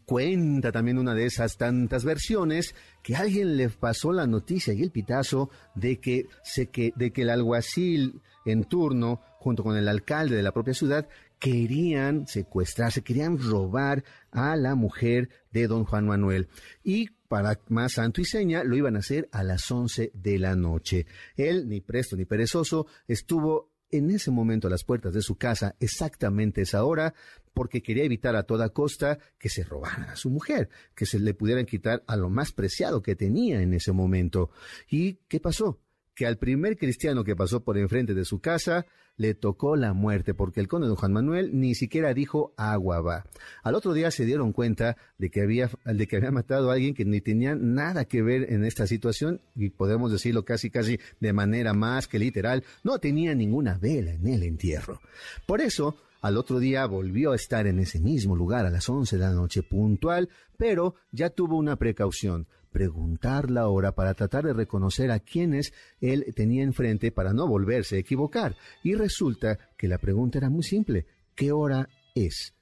[0.05, 4.91] Cuenta también una de esas tantas versiones que alguien le pasó la noticia y el
[4.91, 10.35] pitazo de que, se que, de que el alguacil en turno, junto con el alcalde
[10.35, 11.09] de la propia ciudad,
[11.41, 16.49] querían secuestrarse, querían robar a la mujer de don Juan Manuel.
[16.85, 20.55] Y para más santo y seña, lo iban a hacer a las once de la
[20.55, 21.07] noche.
[21.37, 25.75] Él, ni presto ni perezoso, estuvo en ese momento a las puertas de su casa
[25.81, 27.15] exactamente esa hora
[27.55, 31.35] porque quería evitar a toda costa que se robaran a su mujer, que se le
[31.35, 34.51] pudieran quitar a lo más preciado que tenía en ese momento.
[34.89, 35.81] ¿Y qué pasó?
[36.21, 38.85] Que al primer cristiano que pasó por enfrente de su casa
[39.17, 43.25] le tocó la muerte, porque el conde don Juan Manuel ni siquiera dijo agua va.
[43.63, 46.93] Al otro día se dieron cuenta de que había, de que había matado a alguien
[46.93, 51.33] que ni tenía nada que ver en esta situación, y podemos decirlo casi casi de
[51.33, 55.01] manera más que literal, no tenía ninguna vela en el entierro.
[55.47, 59.17] Por eso, al otro día volvió a estar en ese mismo lugar a las once
[59.17, 60.29] de la noche puntual,
[60.59, 66.27] pero ya tuvo una precaución preguntar la hora para tratar de reconocer a quienes él
[66.35, 68.57] tenía enfrente para no volverse a equivocar.
[68.83, 71.07] Y resulta que la pregunta era muy simple.
[71.35, 72.55] ¿Qué hora es?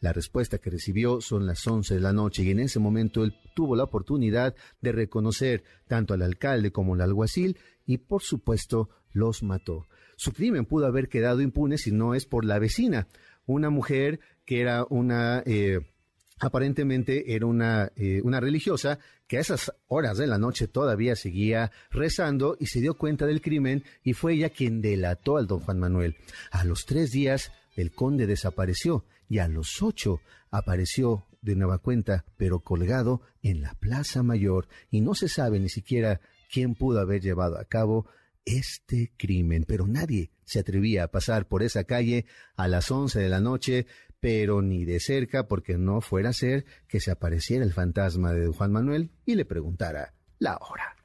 [0.00, 3.34] La respuesta que recibió son las once de la noche y en ese momento él
[3.54, 9.42] tuvo la oportunidad de reconocer tanto al alcalde como al alguacil y por supuesto los
[9.42, 9.86] mató.
[10.16, 13.08] Su crimen pudo haber quedado impune si no es por la vecina,
[13.46, 15.42] una mujer que era una...
[15.46, 15.80] Eh,
[16.38, 21.72] aparentemente era una, eh, una religiosa que a esas horas de la noche todavía seguía
[21.90, 25.80] rezando y se dio cuenta del crimen y fue ella quien delató al don Juan
[25.80, 26.16] Manuel.
[26.50, 30.20] A los tres días el conde desapareció y a los ocho
[30.50, 35.68] apareció de nueva cuenta, pero colgado en la Plaza Mayor y no se sabe ni
[35.68, 36.20] siquiera
[36.52, 38.06] quién pudo haber llevado a cabo
[38.44, 43.28] este crimen, pero nadie se atrevía a pasar por esa calle a las once de
[43.28, 43.86] la noche
[44.26, 48.48] pero ni de cerca porque no fuera a ser que se apareciera el fantasma de
[48.48, 50.96] Juan Manuel y le preguntara la hora.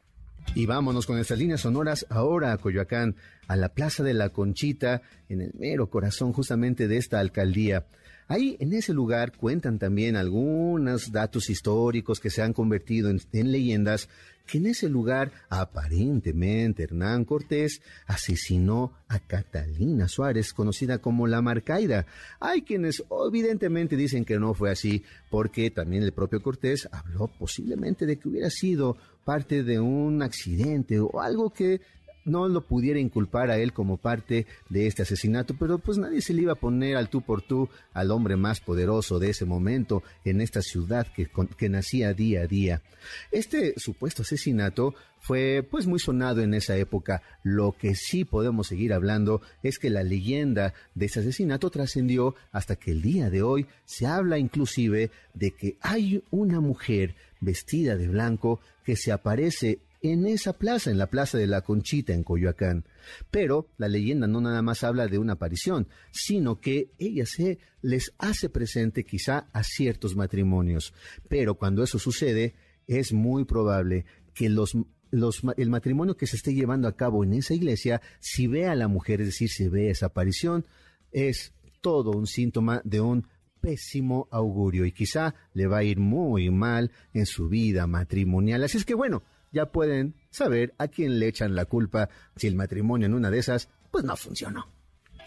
[0.56, 3.16] Y vámonos con estas líneas sonoras ahora a Coyoacán,
[3.48, 7.86] a la Plaza de la Conchita, en el mero corazón justamente de esta alcaldía.
[8.32, 14.08] Ahí, en ese lugar, cuentan también algunos datos históricos que se han convertido en, leyendas
[14.48, 22.06] que en ese lugar aparentemente Hernán Cortés asesinó a Catalina Suárez, conocida como la Marcaida.
[22.40, 28.06] Hay quienes evidentemente dicen que no fue así, porque también el propio Cortés habló posiblemente
[28.06, 31.82] de que hubiera sido parte de un accidente o algo que
[32.26, 36.34] no lo pudiera inculpar a él como parte de este asesinato, pero pues nadie se
[36.34, 40.04] le iba a poner al tú por tú al hombre más poderoso de ese momento
[40.26, 42.82] en esta ciudad que, que nacía día a día.
[43.32, 47.22] Este supuesto asesinato fue pues muy sonado en esa época.
[47.44, 52.76] Lo que sí podemos seguir hablando es que la leyenda de ese asesinato trascendió hasta
[52.76, 58.08] que el día de hoy se habla inclusive de que hay una mujer vestida de
[58.08, 62.86] blanco que se aparece en esa plaza, en la Plaza de la Conchita en Coyoacán.
[63.30, 68.14] Pero la leyenda no nada más habla de una aparición, sino que ella se les
[68.18, 70.94] hace presente quizá a ciertos matrimonios.
[71.30, 72.56] Pero cuando eso sucede,
[72.88, 74.76] es muy probable que los
[75.12, 78.88] el matrimonio que se esté llevando a cabo en esa iglesia, si ve a la
[78.88, 80.66] mujer, es decir, si ve esa aparición,
[81.12, 83.28] es todo un síntoma de un
[83.60, 88.64] pésimo augurio y quizá le va a ir muy mal en su vida matrimonial.
[88.64, 92.56] Así es que bueno, ya pueden saber a quién le echan la culpa si el
[92.56, 94.68] matrimonio en una de esas pues no funcionó.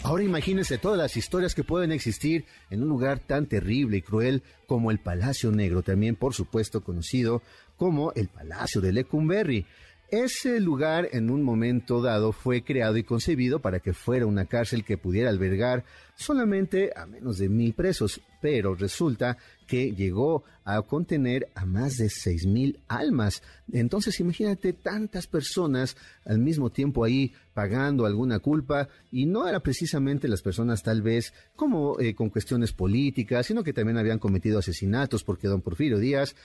[0.03, 4.43] Ahora imagínense todas las historias que pueden existir en un lugar tan terrible y cruel
[4.67, 7.43] como el Palacio Negro, también por supuesto conocido
[7.77, 9.67] como el Palacio de Lecumberri.
[10.11, 14.85] Ese lugar en un momento dado fue creado y concebido para que fuera una cárcel
[14.85, 15.85] que pudiera albergar
[16.17, 22.11] solamente a menos de mil presos, pero resulta que llegó a contener a más de
[22.11, 23.43] seis mil almas.
[23.73, 30.29] Entonces imagínate tantas personas al mismo tiempo ahí pagando alguna culpa y no era precisamente
[30.29, 35.25] las personas tal vez como eh, con cuestiones políticas, sino que también habían cometido asesinatos
[35.25, 36.37] porque don Porfirio Díaz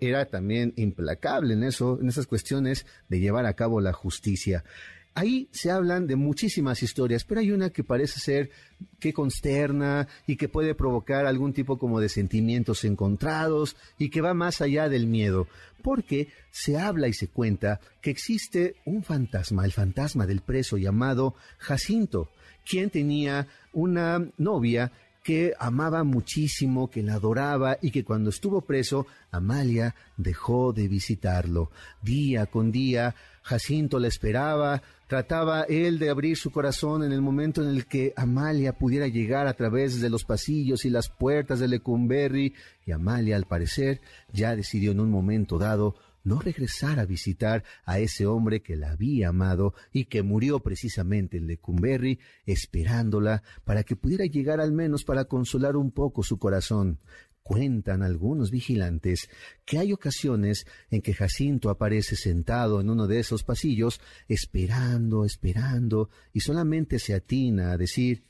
[0.00, 4.64] era también implacable en eso, en esas cuestiones de llevar a cabo la justicia.
[5.14, 8.50] Ahí se hablan de muchísimas historias, pero hay una que parece ser
[8.98, 14.34] que consterna y que puede provocar algún tipo como de sentimientos encontrados y que va
[14.34, 15.46] más allá del miedo,
[15.82, 21.36] porque se habla y se cuenta que existe un fantasma, el fantasma del preso llamado
[21.58, 22.30] Jacinto,
[22.68, 24.90] quien tenía una novia
[25.22, 31.70] que amaba muchísimo, que la adoraba y que cuando estuvo preso, Amalia dejó de visitarlo.
[32.02, 33.14] Día con día,
[33.44, 38.14] Jacinto la esperaba, Trataba él de abrir su corazón en el momento en el que
[38.16, 42.54] Amalia pudiera llegar a través de los pasillos y las puertas de Lecumberri,
[42.86, 44.00] y Amalia, al parecer,
[44.32, 48.92] ya decidió en un momento dado no regresar a visitar a ese hombre que la
[48.92, 55.04] había amado y que murió precisamente en Lecumberri, esperándola para que pudiera llegar al menos
[55.04, 56.98] para consolar un poco su corazón.
[57.44, 59.28] Cuentan algunos vigilantes
[59.66, 66.08] que hay ocasiones en que Jacinto aparece sentado en uno de esos pasillos, esperando, esperando,
[66.32, 68.24] y solamente se atina a decir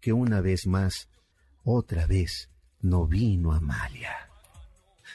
[0.00, 1.08] que una vez más,
[1.64, 2.50] otra vez,
[2.82, 4.28] no vino Amalia.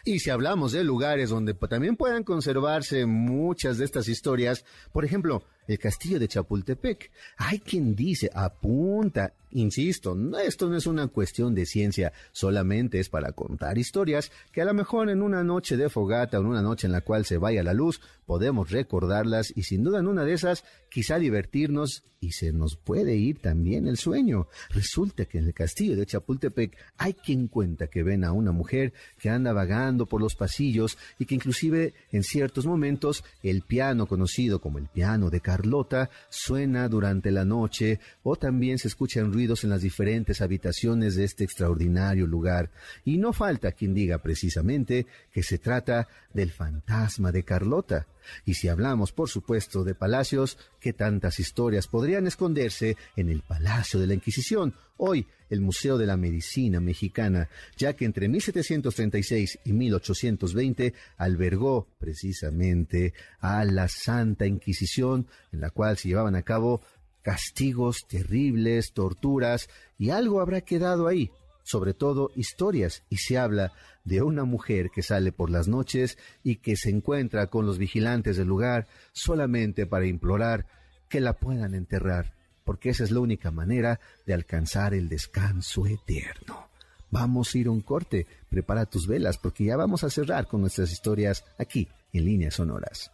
[0.04, 5.44] Y si hablamos de lugares donde también puedan conservarse muchas de estas historias, por ejemplo,
[5.67, 7.12] el castillo de Chapultepec.
[7.38, 13.32] Hay quien dice, apunta, insisto, esto no es una cuestión de ciencia, solamente es para
[13.32, 16.88] contar historias que a lo mejor en una noche de fogata o en una noche
[16.88, 20.34] en la cual se vaya la luz, podemos recordarlas y sin duda en una de
[20.34, 24.47] esas quizá divertirnos y se nos puede ir también el sueño.
[24.69, 28.93] Resulta que en el castillo de Chapultepec hay quien cuenta que ven a una mujer
[29.19, 34.62] que anda vagando por los pasillos y que inclusive en ciertos momentos el piano conocido
[34.62, 39.70] como el piano de Carlota suena durante la noche o también se escuchan ruidos en
[39.70, 42.72] las diferentes habitaciones de este extraordinario lugar.
[43.06, 48.08] Y no falta quien diga precisamente que se trata del fantasma de Carlota.
[48.45, 53.99] Y si hablamos, por supuesto, de palacios, ¿qué tantas historias podrían esconderse en el Palacio
[53.99, 54.74] de la Inquisición?
[54.97, 63.13] Hoy, el Museo de la Medicina Mexicana, ya que entre 1736 y 1820 albergó precisamente
[63.39, 66.82] a la Santa Inquisición, en la cual se llevaban a cabo
[67.21, 71.32] castigos terribles, torturas, y algo habrá quedado ahí,
[71.64, 76.57] sobre todo historias, y se habla de una mujer que sale por las noches y
[76.57, 80.66] que se encuentra con los vigilantes del lugar solamente para implorar
[81.09, 82.34] que la puedan enterrar,
[82.64, 86.70] porque esa es la única manera de alcanzar el descanso eterno.
[87.11, 90.61] Vamos a ir a un corte, prepara tus velas, porque ya vamos a cerrar con
[90.61, 93.11] nuestras historias aquí en líneas sonoras.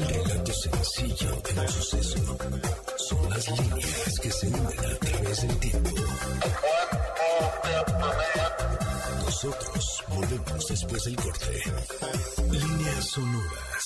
[0.00, 2.38] El relato sencillo de un suceso.
[2.96, 5.90] Son las líneas que se unen a través del tiempo.
[9.24, 11.62] Nosotros volvemos después del corte.
[12.50, 13.84] Líneas sonoras.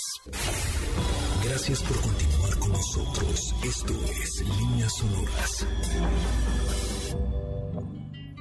[1.44, 3.54] Gracias por continuar con nosotros.
[3.64, 3.92] Esto
[4.22, 5.66] es Líneas sonoras.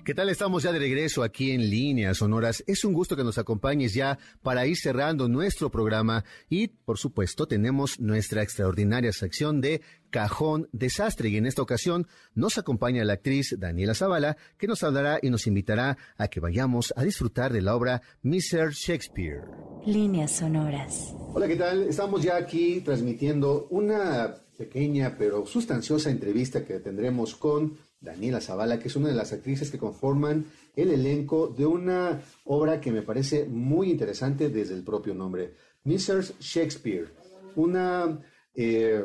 [0.08, 0.30] ¿Qué tal?
[0.30, 2.64] Estamos ya de regreso aquí en Líneas Sonoras.
[2.66, 7.45] Es un gusto que nos acompañes ya para ir cerrando nuestro programa y, por supuesto,
[7.45, 13.53] tenemos nuestra extraordinaria sección de Cajón Desastre y en esta ocasión nos acompaña la actriz
[13.60, 17.76] Daniela Zavala que nos hablará y nos invitará a que vayamos a disfrutar de la
[17.76, 18.72] obra Mr.
[18.72, 19.41] Shakespeare.
[19.86, 21.14] Líneas Sonoras.
[21.34, 21.84] Hola, ¿qué tal?
[21.84, 28.88] Estamos ya aquí transmitiendo una pequeña pero sustanciosa entrevista que tendremos con Daniela Zavala, que
[28.88, 30.45] es una de las actrices que conforman
[30.76, 36.39] el elenco de una obra que me parece muy interesante desde el propio nombre, Mrs.
[36.39, 37.08] Shakespeare.
[37.56, 38.20] Una,
[38.54, 39.04] eh,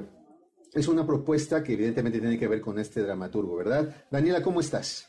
[0.75, 4.07] es una propuesta que evidentemente tiene que ver con este dramaturgo, ¿verdad?
[4.11, 5.09] Daniela, ¿cómo estás?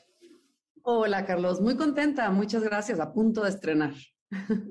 [0.84, 1.62] Hola, Carlos.
[1.62, 2.30] Muy contenta.
[2.30, 3.00] Muchas gracias.
[3.00, 3.94] A punto de estrenar.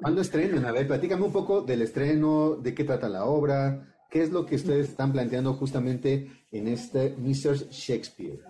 [0.01, 0.65] ¿Cuándo estrenan?
[0.65, 4.45] A ver, platícame un poco del estreno, de qué trata la obra, qué es lo
[4.45, 7.71] que ustedes están planteando justamente en este Mrs.
[7.71, 8.41] Shakespeare.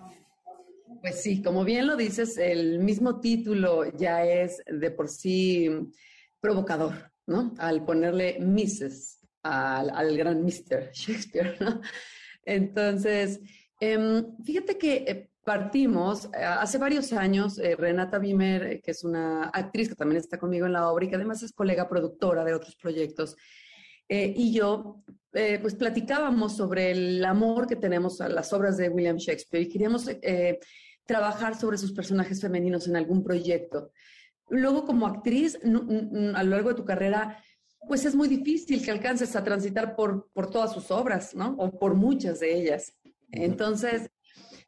[1.02, 5.68] Pues sí, como bien lo dices, el mismo título ya es de por sí
[6.40, 7.52] provocador, ¿no?
[7.58, 9.18] Al ponerle Mrs.
[9.42, 10.92] al, gran Mr.
[10.92, 11.80] Shakespeare, ¿no?
[12.44, 13.40] Entonces,
[13.80, 19.48] em, fíjate que eh, partimos eh, hace varios años, eh, Renata Bimer, que es una
[19.48, 22.54] actriz que también está conmigo en la obra y que además es colega productora de
[22.54, 23.36] otros proyectos,
[24.08, 29.62] y yo pues platicábamos sobre el amor que tenemos a las obras de William Shakespeare
[29.62, 30.06] y queríamos
[31.06, 33.90] trabajar sobre sus personajes femeninos en algún proyecto.
[34.48, 37.42] Luego, como actriz, a lo largo de tu carrera,
[37.88, 41.54] pues es muy difícil que alcances a transitar por, por todas sus obras, ¿no?
[41.58, 42.94] O por muchas de ellas.
[43.30, 44.10] Entonces,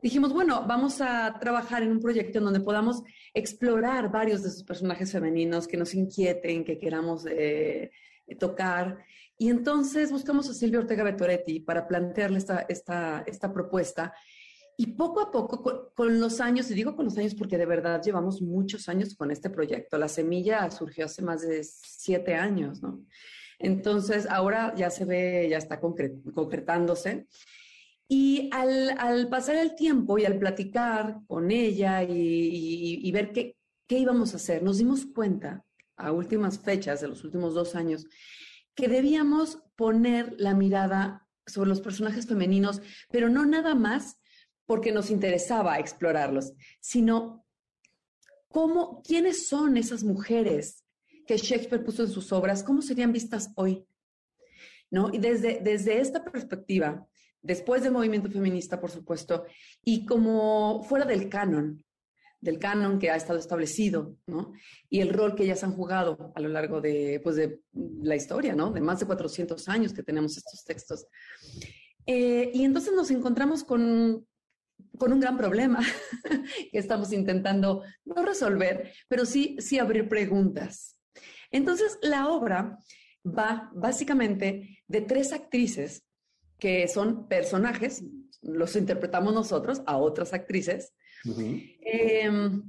[0.03, 4.65] dijimos, bueno, vamos a trabajar en un proyecto en donde podamos explorar varios de sus
[4.65, 7.91] personajes femeninos que nos inquieten, que queramos eh,
[8.39, 8.99] tocar.
[9.37, 14.15] Y entonces buscamos a Silvia Ortega Betoretti para plantearle esta, esta, esta propuesta
[14.77, 18.03] y poco a poco, con, los años, y digo con los años porque de verdad
[18.03, 23.05] llevamos muchos años con este proyecto, la semilla surgió hace más de siete años, ¿no?
[23.59, 27.29] Entonces, ahora ya se ve, ya está concretándose.
[28.09, 33.57] Y al, pasar el tiempo y al platicar con ella y, ver qué,
[33.87, 35.65] qué íbamos a hacer, nos dimos cuenta
[35.97, 38.07] a últimas fechas de los últimos dos años
[38.75, 44.19] que debíamos poner la mirada sobre los personajes femeninos, pero no nada más
[44.67, 47.45] porque nos interesaba explorarlos, sino
[48.49, 50.85] cómo, quiénes son esas mujeres
[51.27, 53.87] que Shakespeare puso en sus obras, cómo serían vistas hoy.
[54.91, 55.13] ¿No?
[55.13, 57.09] Y desde, desde esta perspectiva,
[57.43, 59.45] después del movimiento feminista, por supuesto,
[59.83, 61.85] y como fuera del canon,
[62.41, 64.53] del canon que ha estado establecido, ¿no?
[64.91, 68.55] Y el rol que ellas han jugado a lo largo de, pues de la historia,
[68.55, 68.71] ¿no?
[68.71, 71.07] De más de 400 años que tenemos estos textos.
[72.07, 74.27] Eh, y entonces nos encontramos con
[74.99, 75.81] con un gran problema
[76.73, 80.99] que estamos intentando no resolver, pero sí, sí abrir preguntas.
[81.51, 82.79] Entonces, la obra
[83.27, 86.05] va básicamente de tres actrices
[86.59, 88.05] que son personajes,
[88.43, 90.95] los interpretamos nosotros a otras actrices,
[91.81, 92.63] em,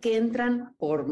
[0.00, 1.06] que entran por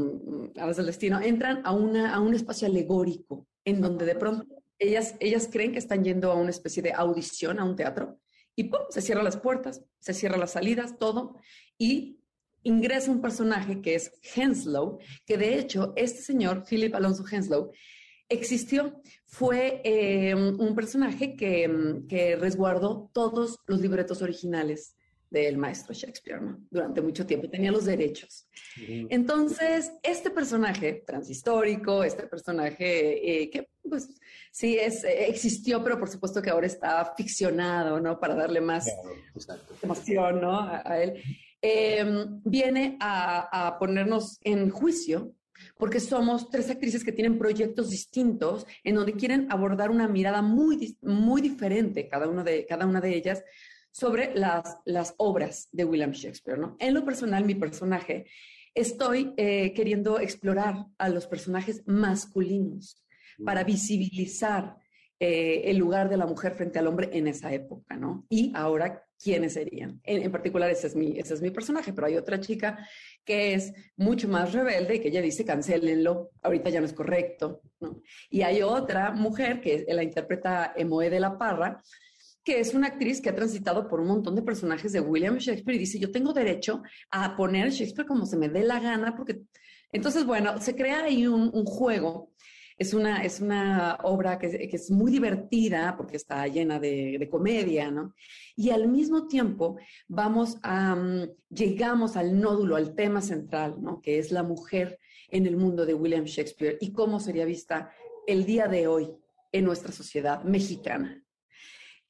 [0.57, 4.47] a del destino, entran a, una, a un espacio alegórico en donde de pronto
[4.79, 8.21] ellas, ellas creen que están yendo a una especie de audición, a un teatro,
[8.59, 8.81] y ¡pum!
[8.91, 11.37] se cierran las puertas, se cierran las salidas, todo,
[11.79, 12.19] y
[12.65, 17.71] ingresa un personaje que es Henslow, que de hecho este señor, Philip Alonso Henslow,
[18.29, 19.01] existió.
[19.27, 24.97] Fue eh, un personaje que, que, resguardó todos los libretos originales
[25.31, 26.61] del maestro Shakespeare, ¿no?
[26.71, 28.47] Durante mucho tiempo, tenía los derechos.
[28.77, 34.09] Entonces, este personaje transhistórico, este personaje eh, que, pues,
[34.51, 38.19] sí, es, existió, pero por supuesto que ahora está ficcionado, ¿no?
[38.19, 38.89] Para darle más
[39.83, 40.61] emoción, ¿no?
[40.61, 41.23] A, él.
[41.61, 45.35] Em, viene a, a ponernos en juicio
[45.77, 50.97] porque somos tres actrices que tienen proyectos distintos en donde quieren abordar una mirada muy,
[51.03, 53.43] muy diferente, cada, uno de, cada una de ellas,
[53.99, 56.57] sobre las, las obras de William Shakespeare.
[56.57, 56.77] ¿no?
[56.79, 58.27] En lo personal, mi personaje,
[58.73, 63.03] estoy eh, queriendo explorar a los personajes masculinos
[63.45, 64.77] para visibilizar
[65.19, 68.25] eh, el lugar de la mujer frente al hombre en esa época, ¿no?
[68.29, 70.01] Y ahora, ¿quiénes serían?
[70.05, 72.89] En, particular, ese es, mi, ese es mi personaje, pero hay otra chica
[73.25, 77.63] que es mucho más rebelde y que ella dice, cancélenlo, ahorita ya no es correcto,
[77.81, 78.01] ¿no?
[78.31, 81.83] Y hay otra mujer que la interpreta Emoe de la Parra,
[82.49, 85.77] que es una actriz que ha transitado por un montón de personajes de William Shakespeare
[85.77, 89.43] y dice, yo tengo derecho a poner Shakespeare como se me dé la gana, porque
[89.93, 92.33] entonces, bueno, se crea ahí un, juego.
[92.79, 97.91] Es una, es una obra que, que, es muy divertida porque está llena de, comedia,
[97.91, 98.15] ¿no?
[98.57, 99.77] Y al mismo tiempo
[100.07, 104.01] vamos a, um, llegamos al nódulo, al tema central, ¿no?
[104.01, 107.91] Que es la mujer en el mundo de William Shakespeare y cómo sería vista
[108.27, 109.11] el día de hoy
[109.53, 111.23] en nuestra sociedad mexicana.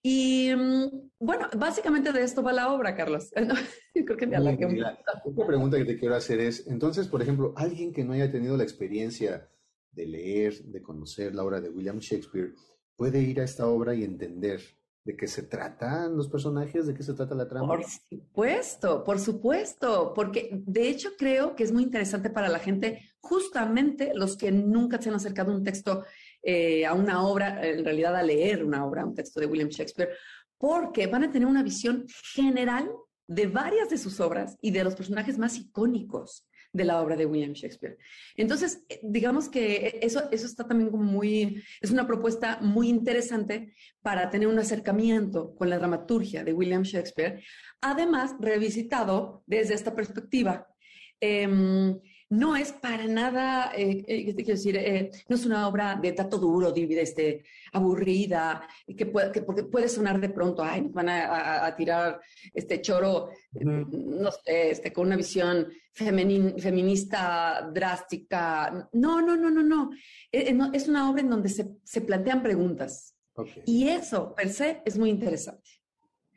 [0.03, 3.31] Y mm, bueno, básicamente de esto va la obra, Carlos.
[3.95, 4.85] Creo que me alargué un
[5.25, 8.57] Una pregunta que te quiero hacer es, entonces, por ejemplo, alguien que no haya tenido
[8.57, 9.49] la experiencia
[9.93, 12.55] de leer, de conocer la obra de William Shakespeare,
[12.97, 14.61] puede ir a esta obra y entender
[15.05, 17.69] de qué se tratan los personajes, de qué se trata la trama.
[17.69, 23.01] Por supuesto, por supuesto, porque de hecho creo que es muy interesante para la gente,
[23.21, 26.05] justamente los que nunca se han acercado a un texto
[26.43, 30.11] eh, a una obra, en realidad a leer una obra, un texto de William Shakespeare,
[30.57, 32.91] porque van a tener una visión general
[33.27, 37.27] de varias de sus obras y de los personajes más icónicos de la obra de
[37.27, 37.99] William Shakespeare.
[38.37, 43.75] Entonces, eh, digamos que eso, eso está también como muy, es una propuesta muy interesante
[44.03, 47.43] para tener un acercamiento con la dramaturgia de William Shakespeare,
[47.81, 50.69] además revisitado desde esta perspectiva.
[51.21, 51.99] Em,
[52.31, 56.39] no es para nada, eh, eh quiero decir, eh, no es una obra de trato
[56.39, 61.75] duro, este, aburrida, que puede, que porque puede sonar de pronto, ay, nos van a,
[61.77, 62.21] tirar
[62.53, 68.89] este choro, no sé, este, con una visión feminista drástica.
[68.93, 69.91] No, no, no, no, no.
[70.31, 73.15] Eh, es una obra en donde se, se plantean preguntas.
[73.65, 75.71] Y eso, per se, es muy interesante.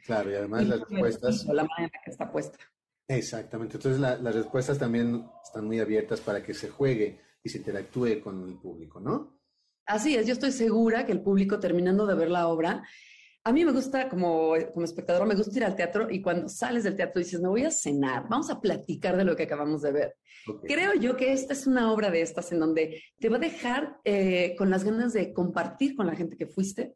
[0.06, 1.46] Claro, y además las respuestas.
[1.46, 2.58] La manera que está puesta.
[3.18, 3.78] Exactamente.
[3.78, 8.48] Entonces las respuestas también están muy abiertas para que se juegue y se interactúe con
[8.48, 9.42] el público, ¿no?
[9.86, 12.84] Así es, yo estoy segura que el público terminando de ver la obra,
[13.44, 16.84] a mí me gusta como, como espectador, me gusta ir al teatro y cuando sales
[16.84, 19.92] del teatro dices, me voy a cenar, vamos a platicar de lo que acabamos de
[19.92, 20.16] ver.
[20.64, 23.98] Creo yo que esta es una obra de estas en donde te va a dejar
[24.06, 26.96] eh, con las ganas de compartir con la gente que fuiste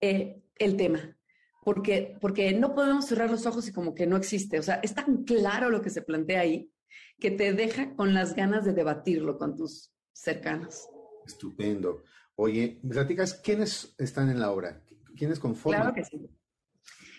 [0.00, 1.18] eh, el tema,
[1.62, 4.58] porque, porque no podemos cerrar los ojos y como que no existe.
[4.58, 6.70] O sea, es tan claro lo que se plantea ahí
[7.18, 10.88] que te deja con las ganas de debatirlo con tus cercanos.
[11.26, 12.02] Estupendo.
[12.36, 14.82] Oye, ¿me platicas quiénes están en la obra?
[15.16, 15.82] ¿Quiénes conforman?
[15.82, 16.26] Claro que sí.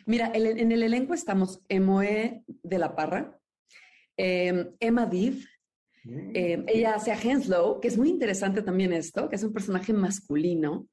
[0.07, 3.39] Mira, en el elenco estamos Emoe de la Parra,
[4.17, 5.45] em, Emma Div,
[6.03, 9.93] em, ella hace a Henslow, que es muy interesante también esto, que es un personaje
[9.93, 10.89] masculino.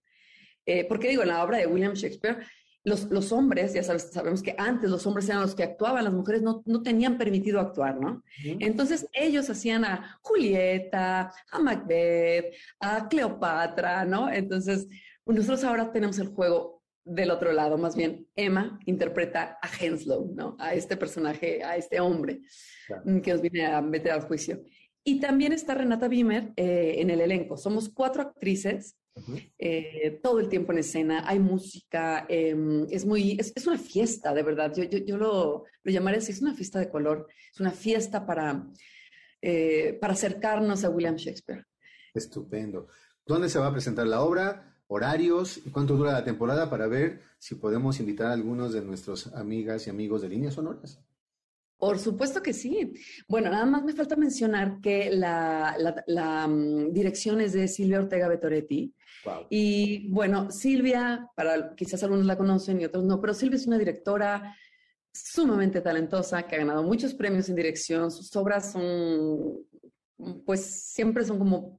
[0.67, 2.45] Eh, porque digo, en la obra de William Shakespeare
[2.89, 6.43] los, hombres, ya sabes, sabemos que antes los hombres eran los que actuaban, las mujeres
[6.43, 8.23] no, tenían permitido actuar, ¿no?
[8.45, 14.31] Entonces ellos hacían a Julieta, a Macbeth, a Cleopatra, ¿no?
[14.31, 14.89] Entonces
[15.27, 20.57] nosotros ahora tenemos el juego del otro lado, más bien Emma interpreta a Henslow, ¿no?
[20.59, 22.41] A este personaje, a este hombre
[23.23, 24.63] que nos viene a meter al juicio.
[25.05, 27.57] Y también está Renata Bimer eh, en el elenco.
[27.57, 28.97] Somos cuatro actrices
[29.59, 34.43] eh, todo el tiempo en escena, hay música, em, es muy, es, una fiesta, de
[34.43, 34.73] verdad.
[34.75, 38.27] Yo, yo, yo lo, lo, llamaré así, es una fiesta de color, es una fiesta
[38.27, 38.67] para,
[39.43, 41.65] eh, para acercarnos a William Shakespeare.
[42.15, 42.89] Estupendo.
[43.27, 44.69] ¿Dónde se va a presentar la obra?
[44.89, 49.29] horarios y cuánto dura la temporada para ver si podemos invitar a algunos de nuestros
[49.35, 51.01] amigas y amigos de líneas sonoras.
[51.79, 52.93] Por supuesto que sí.
[53.29, 58.93] Bueno, nada más me falta mencionar que la, mm, dirección es de Silvia Ortega Betoretti.
[59.49, 63.79] Y bueno, Silvia, para quizás algunos la conocen y otros no, pero Silvia es una
[63.79, 64.57] directora
[65.13, 68.11] sumamente talentosa que ha ganado muchos premios en dirección.
[68.11, 69.59] Sus obras son,
[70.45, 71.79] pues siempre son como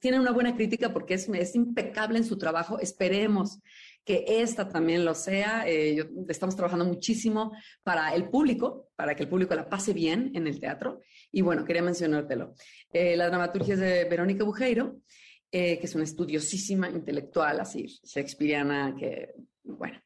[0.00, 2.78] tiene una buena crítica porque es, es impecable en su trabajo.
[2.80, 3.60] Esperemos
[4.04, 5.64] que esta también lo sea.
[5.66, 7.52] Eh, estamos trabajando muchísimo
[7.82, 11.00] para el público, para que el público la pase bien en el teatro.
[11.32, 12.54] Y bueno, quería mencionártelo.
[12.92, 15.00] Eh, la dramaturgia es de Verónica Bujeiro,
[15.50, 20.00] eh, que es una estudiosísima intelectual, así, shakespeariana, que, bueno.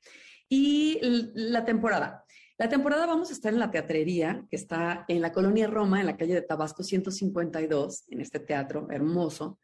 [0.49, 2.25] Y la temporada.
[2.59, 6.07] La temporada vamos a estar en la teatrería, que está en la colonia Roma, en
[6.07, 9.61] la calle de Tabasco 152, en este teatro hermoso,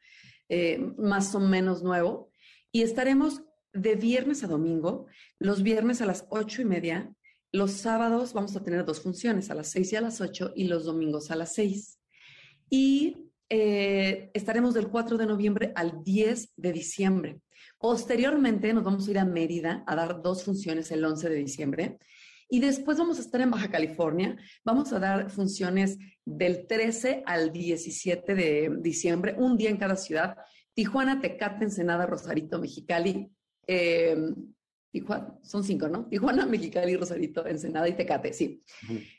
[0.49, 2.31] eh, más o menos nuevo.
[2.71, 3.43] Y estaremos
[3.75, 5.07] de viernes a domingo,
[5.39, 7.13] los viernes a las ocho y media,
[7.53, 10.65] los sábados vamos a tener dos funciones, a las seis y a las ocho, y
[10.65, 11.99] los domingos a las seis.
[12.71, 17.41] Y eh, estaremos del 4 de noviembre al 10 de diciembre.
[17.79, 21.99] Posteriormente nos vamos a ir a Mérida a dar dos funciones el 11 de diciembre
[22.49, 24.37] y después vamos a estar en Baja California.
[24.65, 30.37] Vamos a dar funciones del 13 al 17 de diciembre, un día en cada ciudad.
[30.75, 33.31] Tijuana, Tecate, Ensenada, Rosarito, Mexicali.
[33.67, 34.17] Eh,
[34.95, 36.07] Tijuana, son cinco, ¿no?
[36.07, 38.63] Tijuana, Mexicali, Rosarito, Ensenada y Tecate, sí.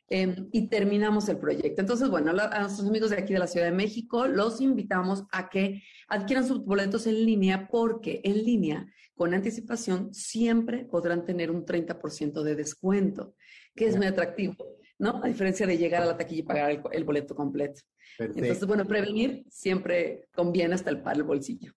[0.07, 1.81] Em, y terminamos el proyecto.
[1.81, 5.49] Entonces, bueno, a nuestros amigos de aquí de la Ciudad de México, los invitamos a
[5.49, 11.65] que adquieran sus boletos en línea porque en línea con anticipación siempre podrán tener un
[11.65, 13.35] 30% de descuento,
[13.75, 14.55] que es muy atractivo,
[14.97, 15.21] ¿no?
[15.21, 17.81] A diferencia de llegar a la taquilla y pagar el, boleto completo.
[18.17, 21.73] Entonces, bueno, prevenir siempre conviene hasta el par el bolsillo.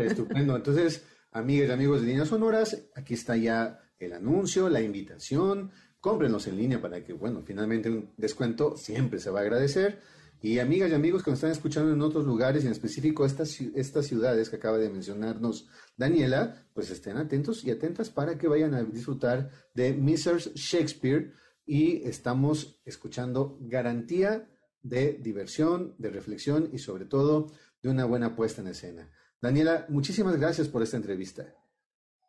[0.00, 0.56] estupendo.
[0.56, 5.70] Entonces, amigas y amigos de Líneas Sonoras, aquí está ya el anuncio, la invitación.
[6.00, 10.00] Cómprenlos en línea para que, bueno, finalmente un descuento siempre se va a agradecer.
[10.40, 14.06] Y amigas y amigos que nos están escuchando en otros lugares, en específico estas, estas
[14.06, 18.84] ciudades que acaba de mencionarnos Daniela, pues estén atentos y atentas para que vayan a
[18.84, 20.54] disfrutar de Mrs.
[20.54, 21.32] Shakespeare
[21.66, 24.48] y estamos escuchando garantía
[24.80, 27.52] de diversión, de reflexión y sobre todo
[27.82, 29.10] de una buena puesta en escena.
[29.40, 31.54] Daniela, muchísimas gracias por esta entrevista.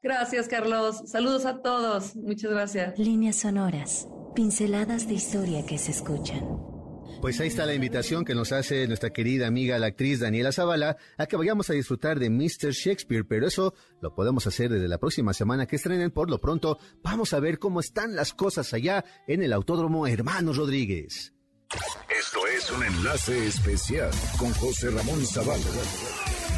[0.02, 1.04] Gracias, Carlos.
[1.08, 2.16] Saludos a todos.
[2.16, 2.98] Muchas gracias.
[2.98, 6.40] Líneas sonoras, pinceladas de historia que se escuchan.
[7.22, 10.96] Pues ahí está la invitación que nos hace nuestra querida amiga, la actriz Daniela Zavala,
[11.18, 12.72] a que vayamos a disfrutar de Mr.
[12.72, 16.12] Shakespeare, pero eso lo podemos hacer desde la próxima semana que estrenen.
[16.12, 20.56] Por lo pronto, vamos a ver cómo están las cosas allá en el Autódromo Hermanos
[20.56, 21.34] Rodríguez.
[22.10, 25.60] Esto es un enlace especial con José Ramón Zavala,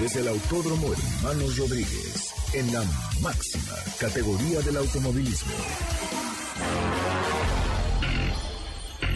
[0.02, 2.84] desde el Autódromo Hermanos Rodríguez, en la
[3.22, 5.54] máxima categoría del automovilismo.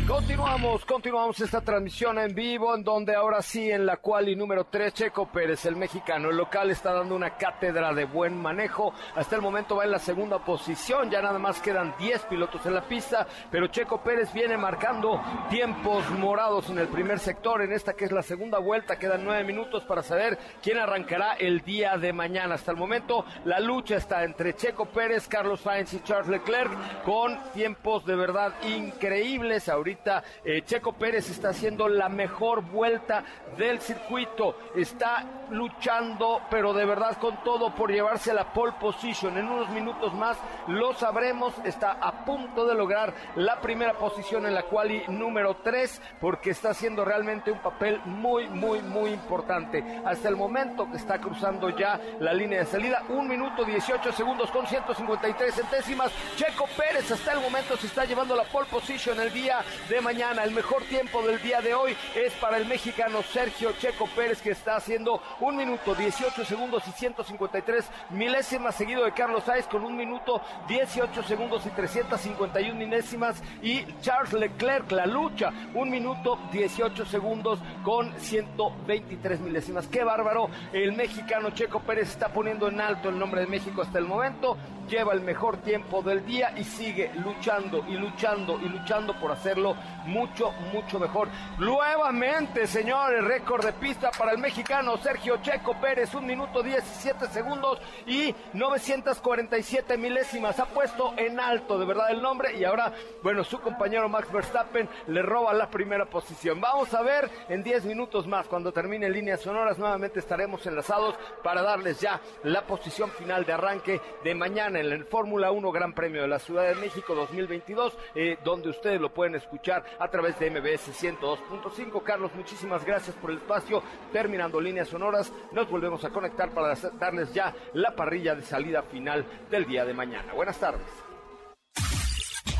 [0.07, 4.65] Continuamos, continuamos esta transmisión en vivo, en donde ahora sí, en la cual y número
[4.65, 8.93] 3, Checo Pérez, el mexicano, el local, está dando una cátedra de buen manejo.
[9.15, 12.75] Hasta el momento va en la segunda posición, ya nada más quedan 10 pilotos en
[12.75, 17.93] la pista, pero Checo Pérez viene marcando tiempos morados en el primer sector, en esta
[17.93, 22.13] que es la segunda vuelta, quedan 9 minutos para saber quién arrancará el día de
[22.13, 22.55] mañana.
[22.55, 27.39] Hasta el momento, la lucha está entre Checo Pérez, Carlos Sainz y Charles Leclerc, con
[27.53, 29.67] tiempos de verdad increíbles.
[29.67, 29.94] Ahorita
[30.43, 33.23] eh, Checo Pérez está haciendo la mejor vuelta
[33.57, 39.37] del circuito, está luchando, pero de verdad con todo por llevarse la pole position.
[39.37, 40.37] En unos minutos más
[40.67, 46.01] lo sabremos, está a punto de lograr la primera posición en la quali número 3,
[46.19, 49.83] porque está haciendo realmente un papel muy, muy, muy importante.
[50.05, 54.51] Hasta el momento que está cruzando ya la línea de salida, un minuto 18 segundos
[54.51, 56.11] con 153 centésimas.
[56.35, 60.43] Checo Pérez hasta el momento se está llevando la pole position el día de mañana.
[60.43, 64.51] El mejor tiempo del día de hoy es para el mexicano Sergio Checo Pérez, que
[64.51, 69.95] está haciendo un minuto 18 segundos y 153 milésimas, seguido de Carlos Sainz con un
[69.95, 73.41] minuto 18 segundos y 351 milésimas.
[73.61, 79.88] Y Charles Leclerc, la lucha, un minuto 18 segundos con 123 milésimas.
[79.88, 80.49] Qué bárbaro.
[80.73, 84.57] El mexicano Checo Pérez está poniendo en alto el nombre de México hasta el momento.
[84.89, 89.74] Lleva el mejor tiempo del día y sigue luchando y luchando y luchando por hacerlo
[90.05, 91.30] mucho, mucho, mejor.
[91.57, 97.80] Nuevamente, señores, récord de pista para el mexicano Sergio Checo Pérez, un minuto 17 segundos
[98.05, 100.59] y 947 milésimas.
[100.59, 104.88] Ha puesto en alto de verdad el nombre y ahora, bueno, su compañero Max Verstappen
[105.07, 106.61] le roba la primera posición.
[106.61, 111.61] Vamos a ver en 10 minutos más, cuando termine líneas sonoras, nuevamente estaremos enlazados para
[111.61, 116.21] darles ya la posición final de arranque de mañana en el Fórmula 1 Gran Premio
[116.21, 120.49] de la Ciudad de México 2022, eh, donde ustedes lo pueden escuchar a través de
[120.49, 122.03] MBS 102.5.
[122.03, 123.82] Carlos, muchísimas gracias por el espacio.
[124.11, 129.26] Terminando líneas sonoras, nos volvemos a conectar para darles ya la parrilla de salida final
[129.49, 130.34] del día de mañana.
[130.34, 130.82] Buenas tardes.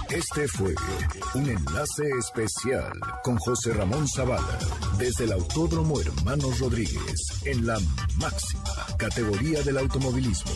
[0.10, 0.74] Este fue
[1.34, 2.94] un enlace especial
[3.24, 4.58] con José Ramón Zavala
[4.98, 7.78] desde el Autódromo Hermanos Rodríguez en la
[8.18, 10.52] máxima categoría del automovilismo.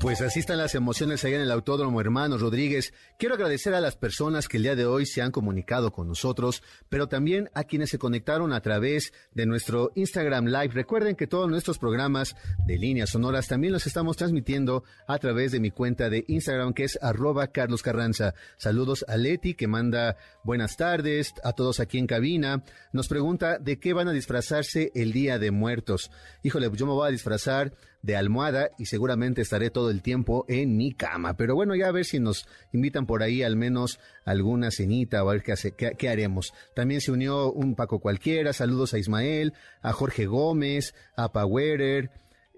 [0.00, 2.94] Pues así están las emociones allá en el Autódromo Hermanos Rodríguez.
[3.18, 6.62] Quiero agradecer a las personas que el día de hoy se han comunicado con nosotros,
[6.88, 10.70] pero también a quienes se conectaron a través de nuestro Instagram Live.
[10.72, 12.34] Recuerden que todos nuestros programas
[12.64, 16.84] de líneas sonoras también los estamos transmitiendo a través de mi cuenta de Instagram que
[16.84, 18.32] es arroba Carlos Carranza.
[18.56, 22.64] Saludos a Leti que manda buenas tardes a todos aquí en cabina.
[22.94, 26.10] Nos pregunta de qué van a disfrazarse el Día de Muertos.
[26.42, 30.76] Híjole, yo me voy a disfrazar de almohada y seguramente estaré todo el tiempo en
[30.76, 31.36] mi cama.
[31.36, 35.28] Pero bueno, ya a ver si nos invitan por ahí al menos alguna cenita o
[35.28, 36.52] a ver qué, hace, qué, haremos.
[36.74, 38.52] También se unió un Paco cualquiera.
[38.52, 42.10] Saludos a Ismael, a Jorge Gómez, a Powerer.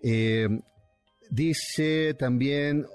[0.03, 0.49] Eh,
[1.30, 2.86] dice también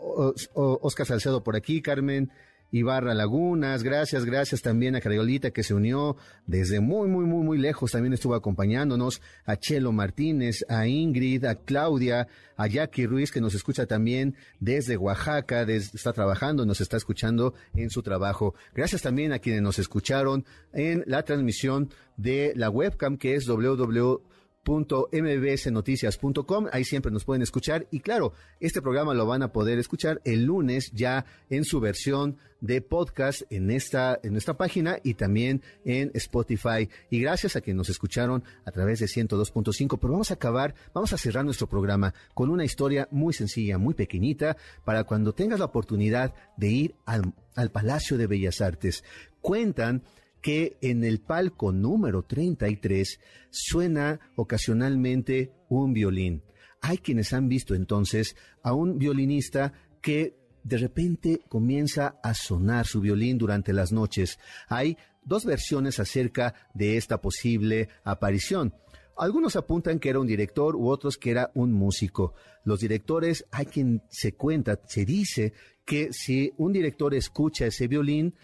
[0.53, 2.31] Oscar Salcedo por aquí, Carmen.
[2.71, 7.57] Ibarra Lagunas, gracias, gracias también a Cariolita que se unió desde muy, muy, muy, muy
[7.57, 13.41] lejos, también estuvo acompañándonos, a Chelo Martínez, a Ingrid, a Claudia, a Jackie Ruiz que
[13.41, 18.53] nos escucha también desde Oaxaca, está trabajando, nos está escuchando en su trabajo.
[18.75, 24.21] Gracias también a quienes nos escucharon en la transmisión de la webcam que es www
[24.67, 26.67] mbsnoticias.com.
[26.71, 27.87] Ahí siempre nos pueden escuchar.
[27.91, 32.37] Y claro, este programa lo van a poder escuchar el lunes ya en su versión
[32.59, 36.89] de podcast en esta, en nuestra página y también en Spotify.
[37.09, 39.97] Y gracias a que nos escucharon a través de 102.5.
[39.99, 43.93] Pero vamos a acabar, vamos a cerrar nuestro programa con una historia muy sencilla, muy
[43.93, 49.03] pequeñita, para cuando tengas la oportunidad de ir al, al Palacio de Bellas Artes.
[49.39, 50.03] Cuentan
[50.41, 53.19] que en el palco número 33
[53.49, 56.43] suena ocasionalmente un violín.
[56.81, 63.01] Hay quienes han visto entonces a un violinista que de repente comienza a sonar su
[63.01, 64.37] violín durante las noches.
[64.67, 68.73] Hay dos versiones acerca de esta posible aparición.
[69.17, 72.35] Algunos apuntan que era un director u otros que era un músico.
[72.63, 75.53] Los directores, hay quien se cuenta, se dice
[75.85, 78.35] que si un director escucha ese violín,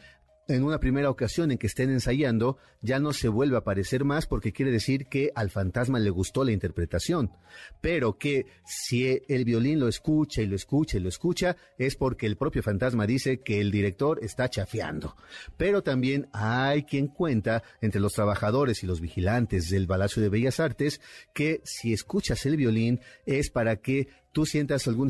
[0.47, 4.27] en una primera ocasión en que estén ensayando, ya no se vuelve a aparecer más
[4.27, 7.31] porque quiere decir que al fantasma le gustó la interpretación.
[7.81, 12.25] Pero que si el violín lo escucha y lo escucha y lo escucha, es porque
[12.25, 15.15] el propio fantasma dice que el director está chafeando.
[15.57, 20.59] Pero también hay quien cuenta entre los trabajadores y los vigilantes del Palacio de Bellas
[20.59, 20.99] Artes
[21.33, 25.09] que si escuchas el violín es para que tú sientas algún,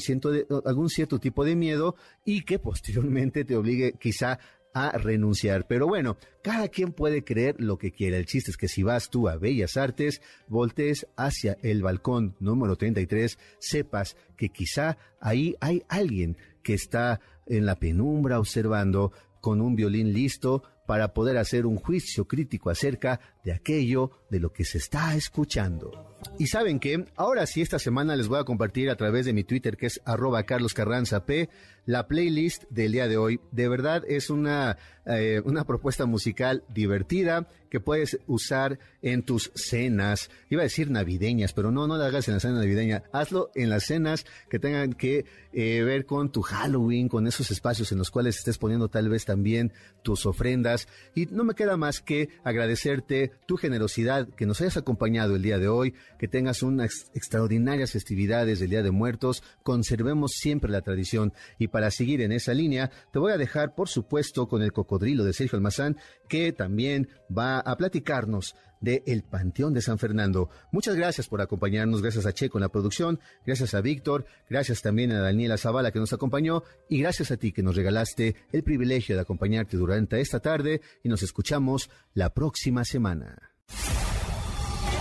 [0.65, 4.39] algún cierto tipo de miedo y que posteriormente te obligue quizá
[4.73, 5.67] a renunciar.
[5.67, 8.17] Pero bueno, cada quien puede creer lo que quiera.
[8.17, 12.75] El chiste es que si vas tú a Bellas Artes, voltees hacia el balcón número
[12.75, 19.11] 33, sepas que quizá ahí hay alguien que está en la penumbra observando
[19.41, 24.51] con un violín listo para poder hacer un juicio crítico acerca de aquello de lo
[24.51, 26.12] que se está escuchando.
[26.37, 29.43] Y saben que ahora sí esta semana les voy a compartir a través de mi
[29.43, 31.49] Twitter que es arroba Carlos Carranza P
[31.85, 33.39] la playlist del día de hoy.
[33.51, 40.29] De verdad es una, eh, una propuesta musical divertida que puedes usar en tus cenas.
[40.49, 43.03] Iba a decir navideñas, pero no, no la hagas en la cena navideña.
[43.11, 47.91] Hazlo en las cenas que tengan que eh, ver con tu Halloween, con esos espacios
[47.91, 50.87] en los cuales estés poniendo tal vez también tus ofrendas.
[51.15, 55.57] Y no me queda más que agradecerte tu generosidad, que nos hayas acompañado el día
[55.57, 59.43] de hoy, que tengas unas extraordinarias festividades del Día de Muertos.
[59.61, 63.89] Conservemos siempre la tradición y para seguir en esa línea, te voy a dejar, por
[63.89, 65.97] supuesto, con el cocodrilo de Sergio Almazán,
[66.29, 70.49] que también va a platicarnos de El Panteón de San Fernando.
[70.71, 75.11] Muchas gracias por acompañarnos, gracias a Checo en la producción, gracias a Víctor, gracias también
[75.11, 79.17] a Daniela Zavala que nos acompañó y gracias a ti que nos regalaste el privilegio
[79.17, 83.51] de acompañarte durante esta tarde y nos escuchamos la próxima semana.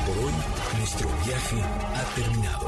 [0.06, 0.32] Por hoy,
[0.78, 1.56] nuestro viaje
[1.94, 2.66] ha terminado.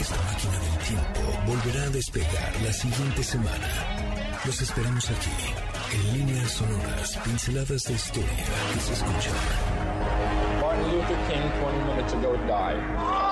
[0.00, 3.68] Esta máquina del tiempo volverá a despegar la siguiente semana.
[4.44, 5.30] Los esperamos aquí,
[5.92, 9.32] en líneas sonoras, pinceladas de historia que se escuchan.
[10.60, 13.25] Martin Luther King 20 minutes ago died.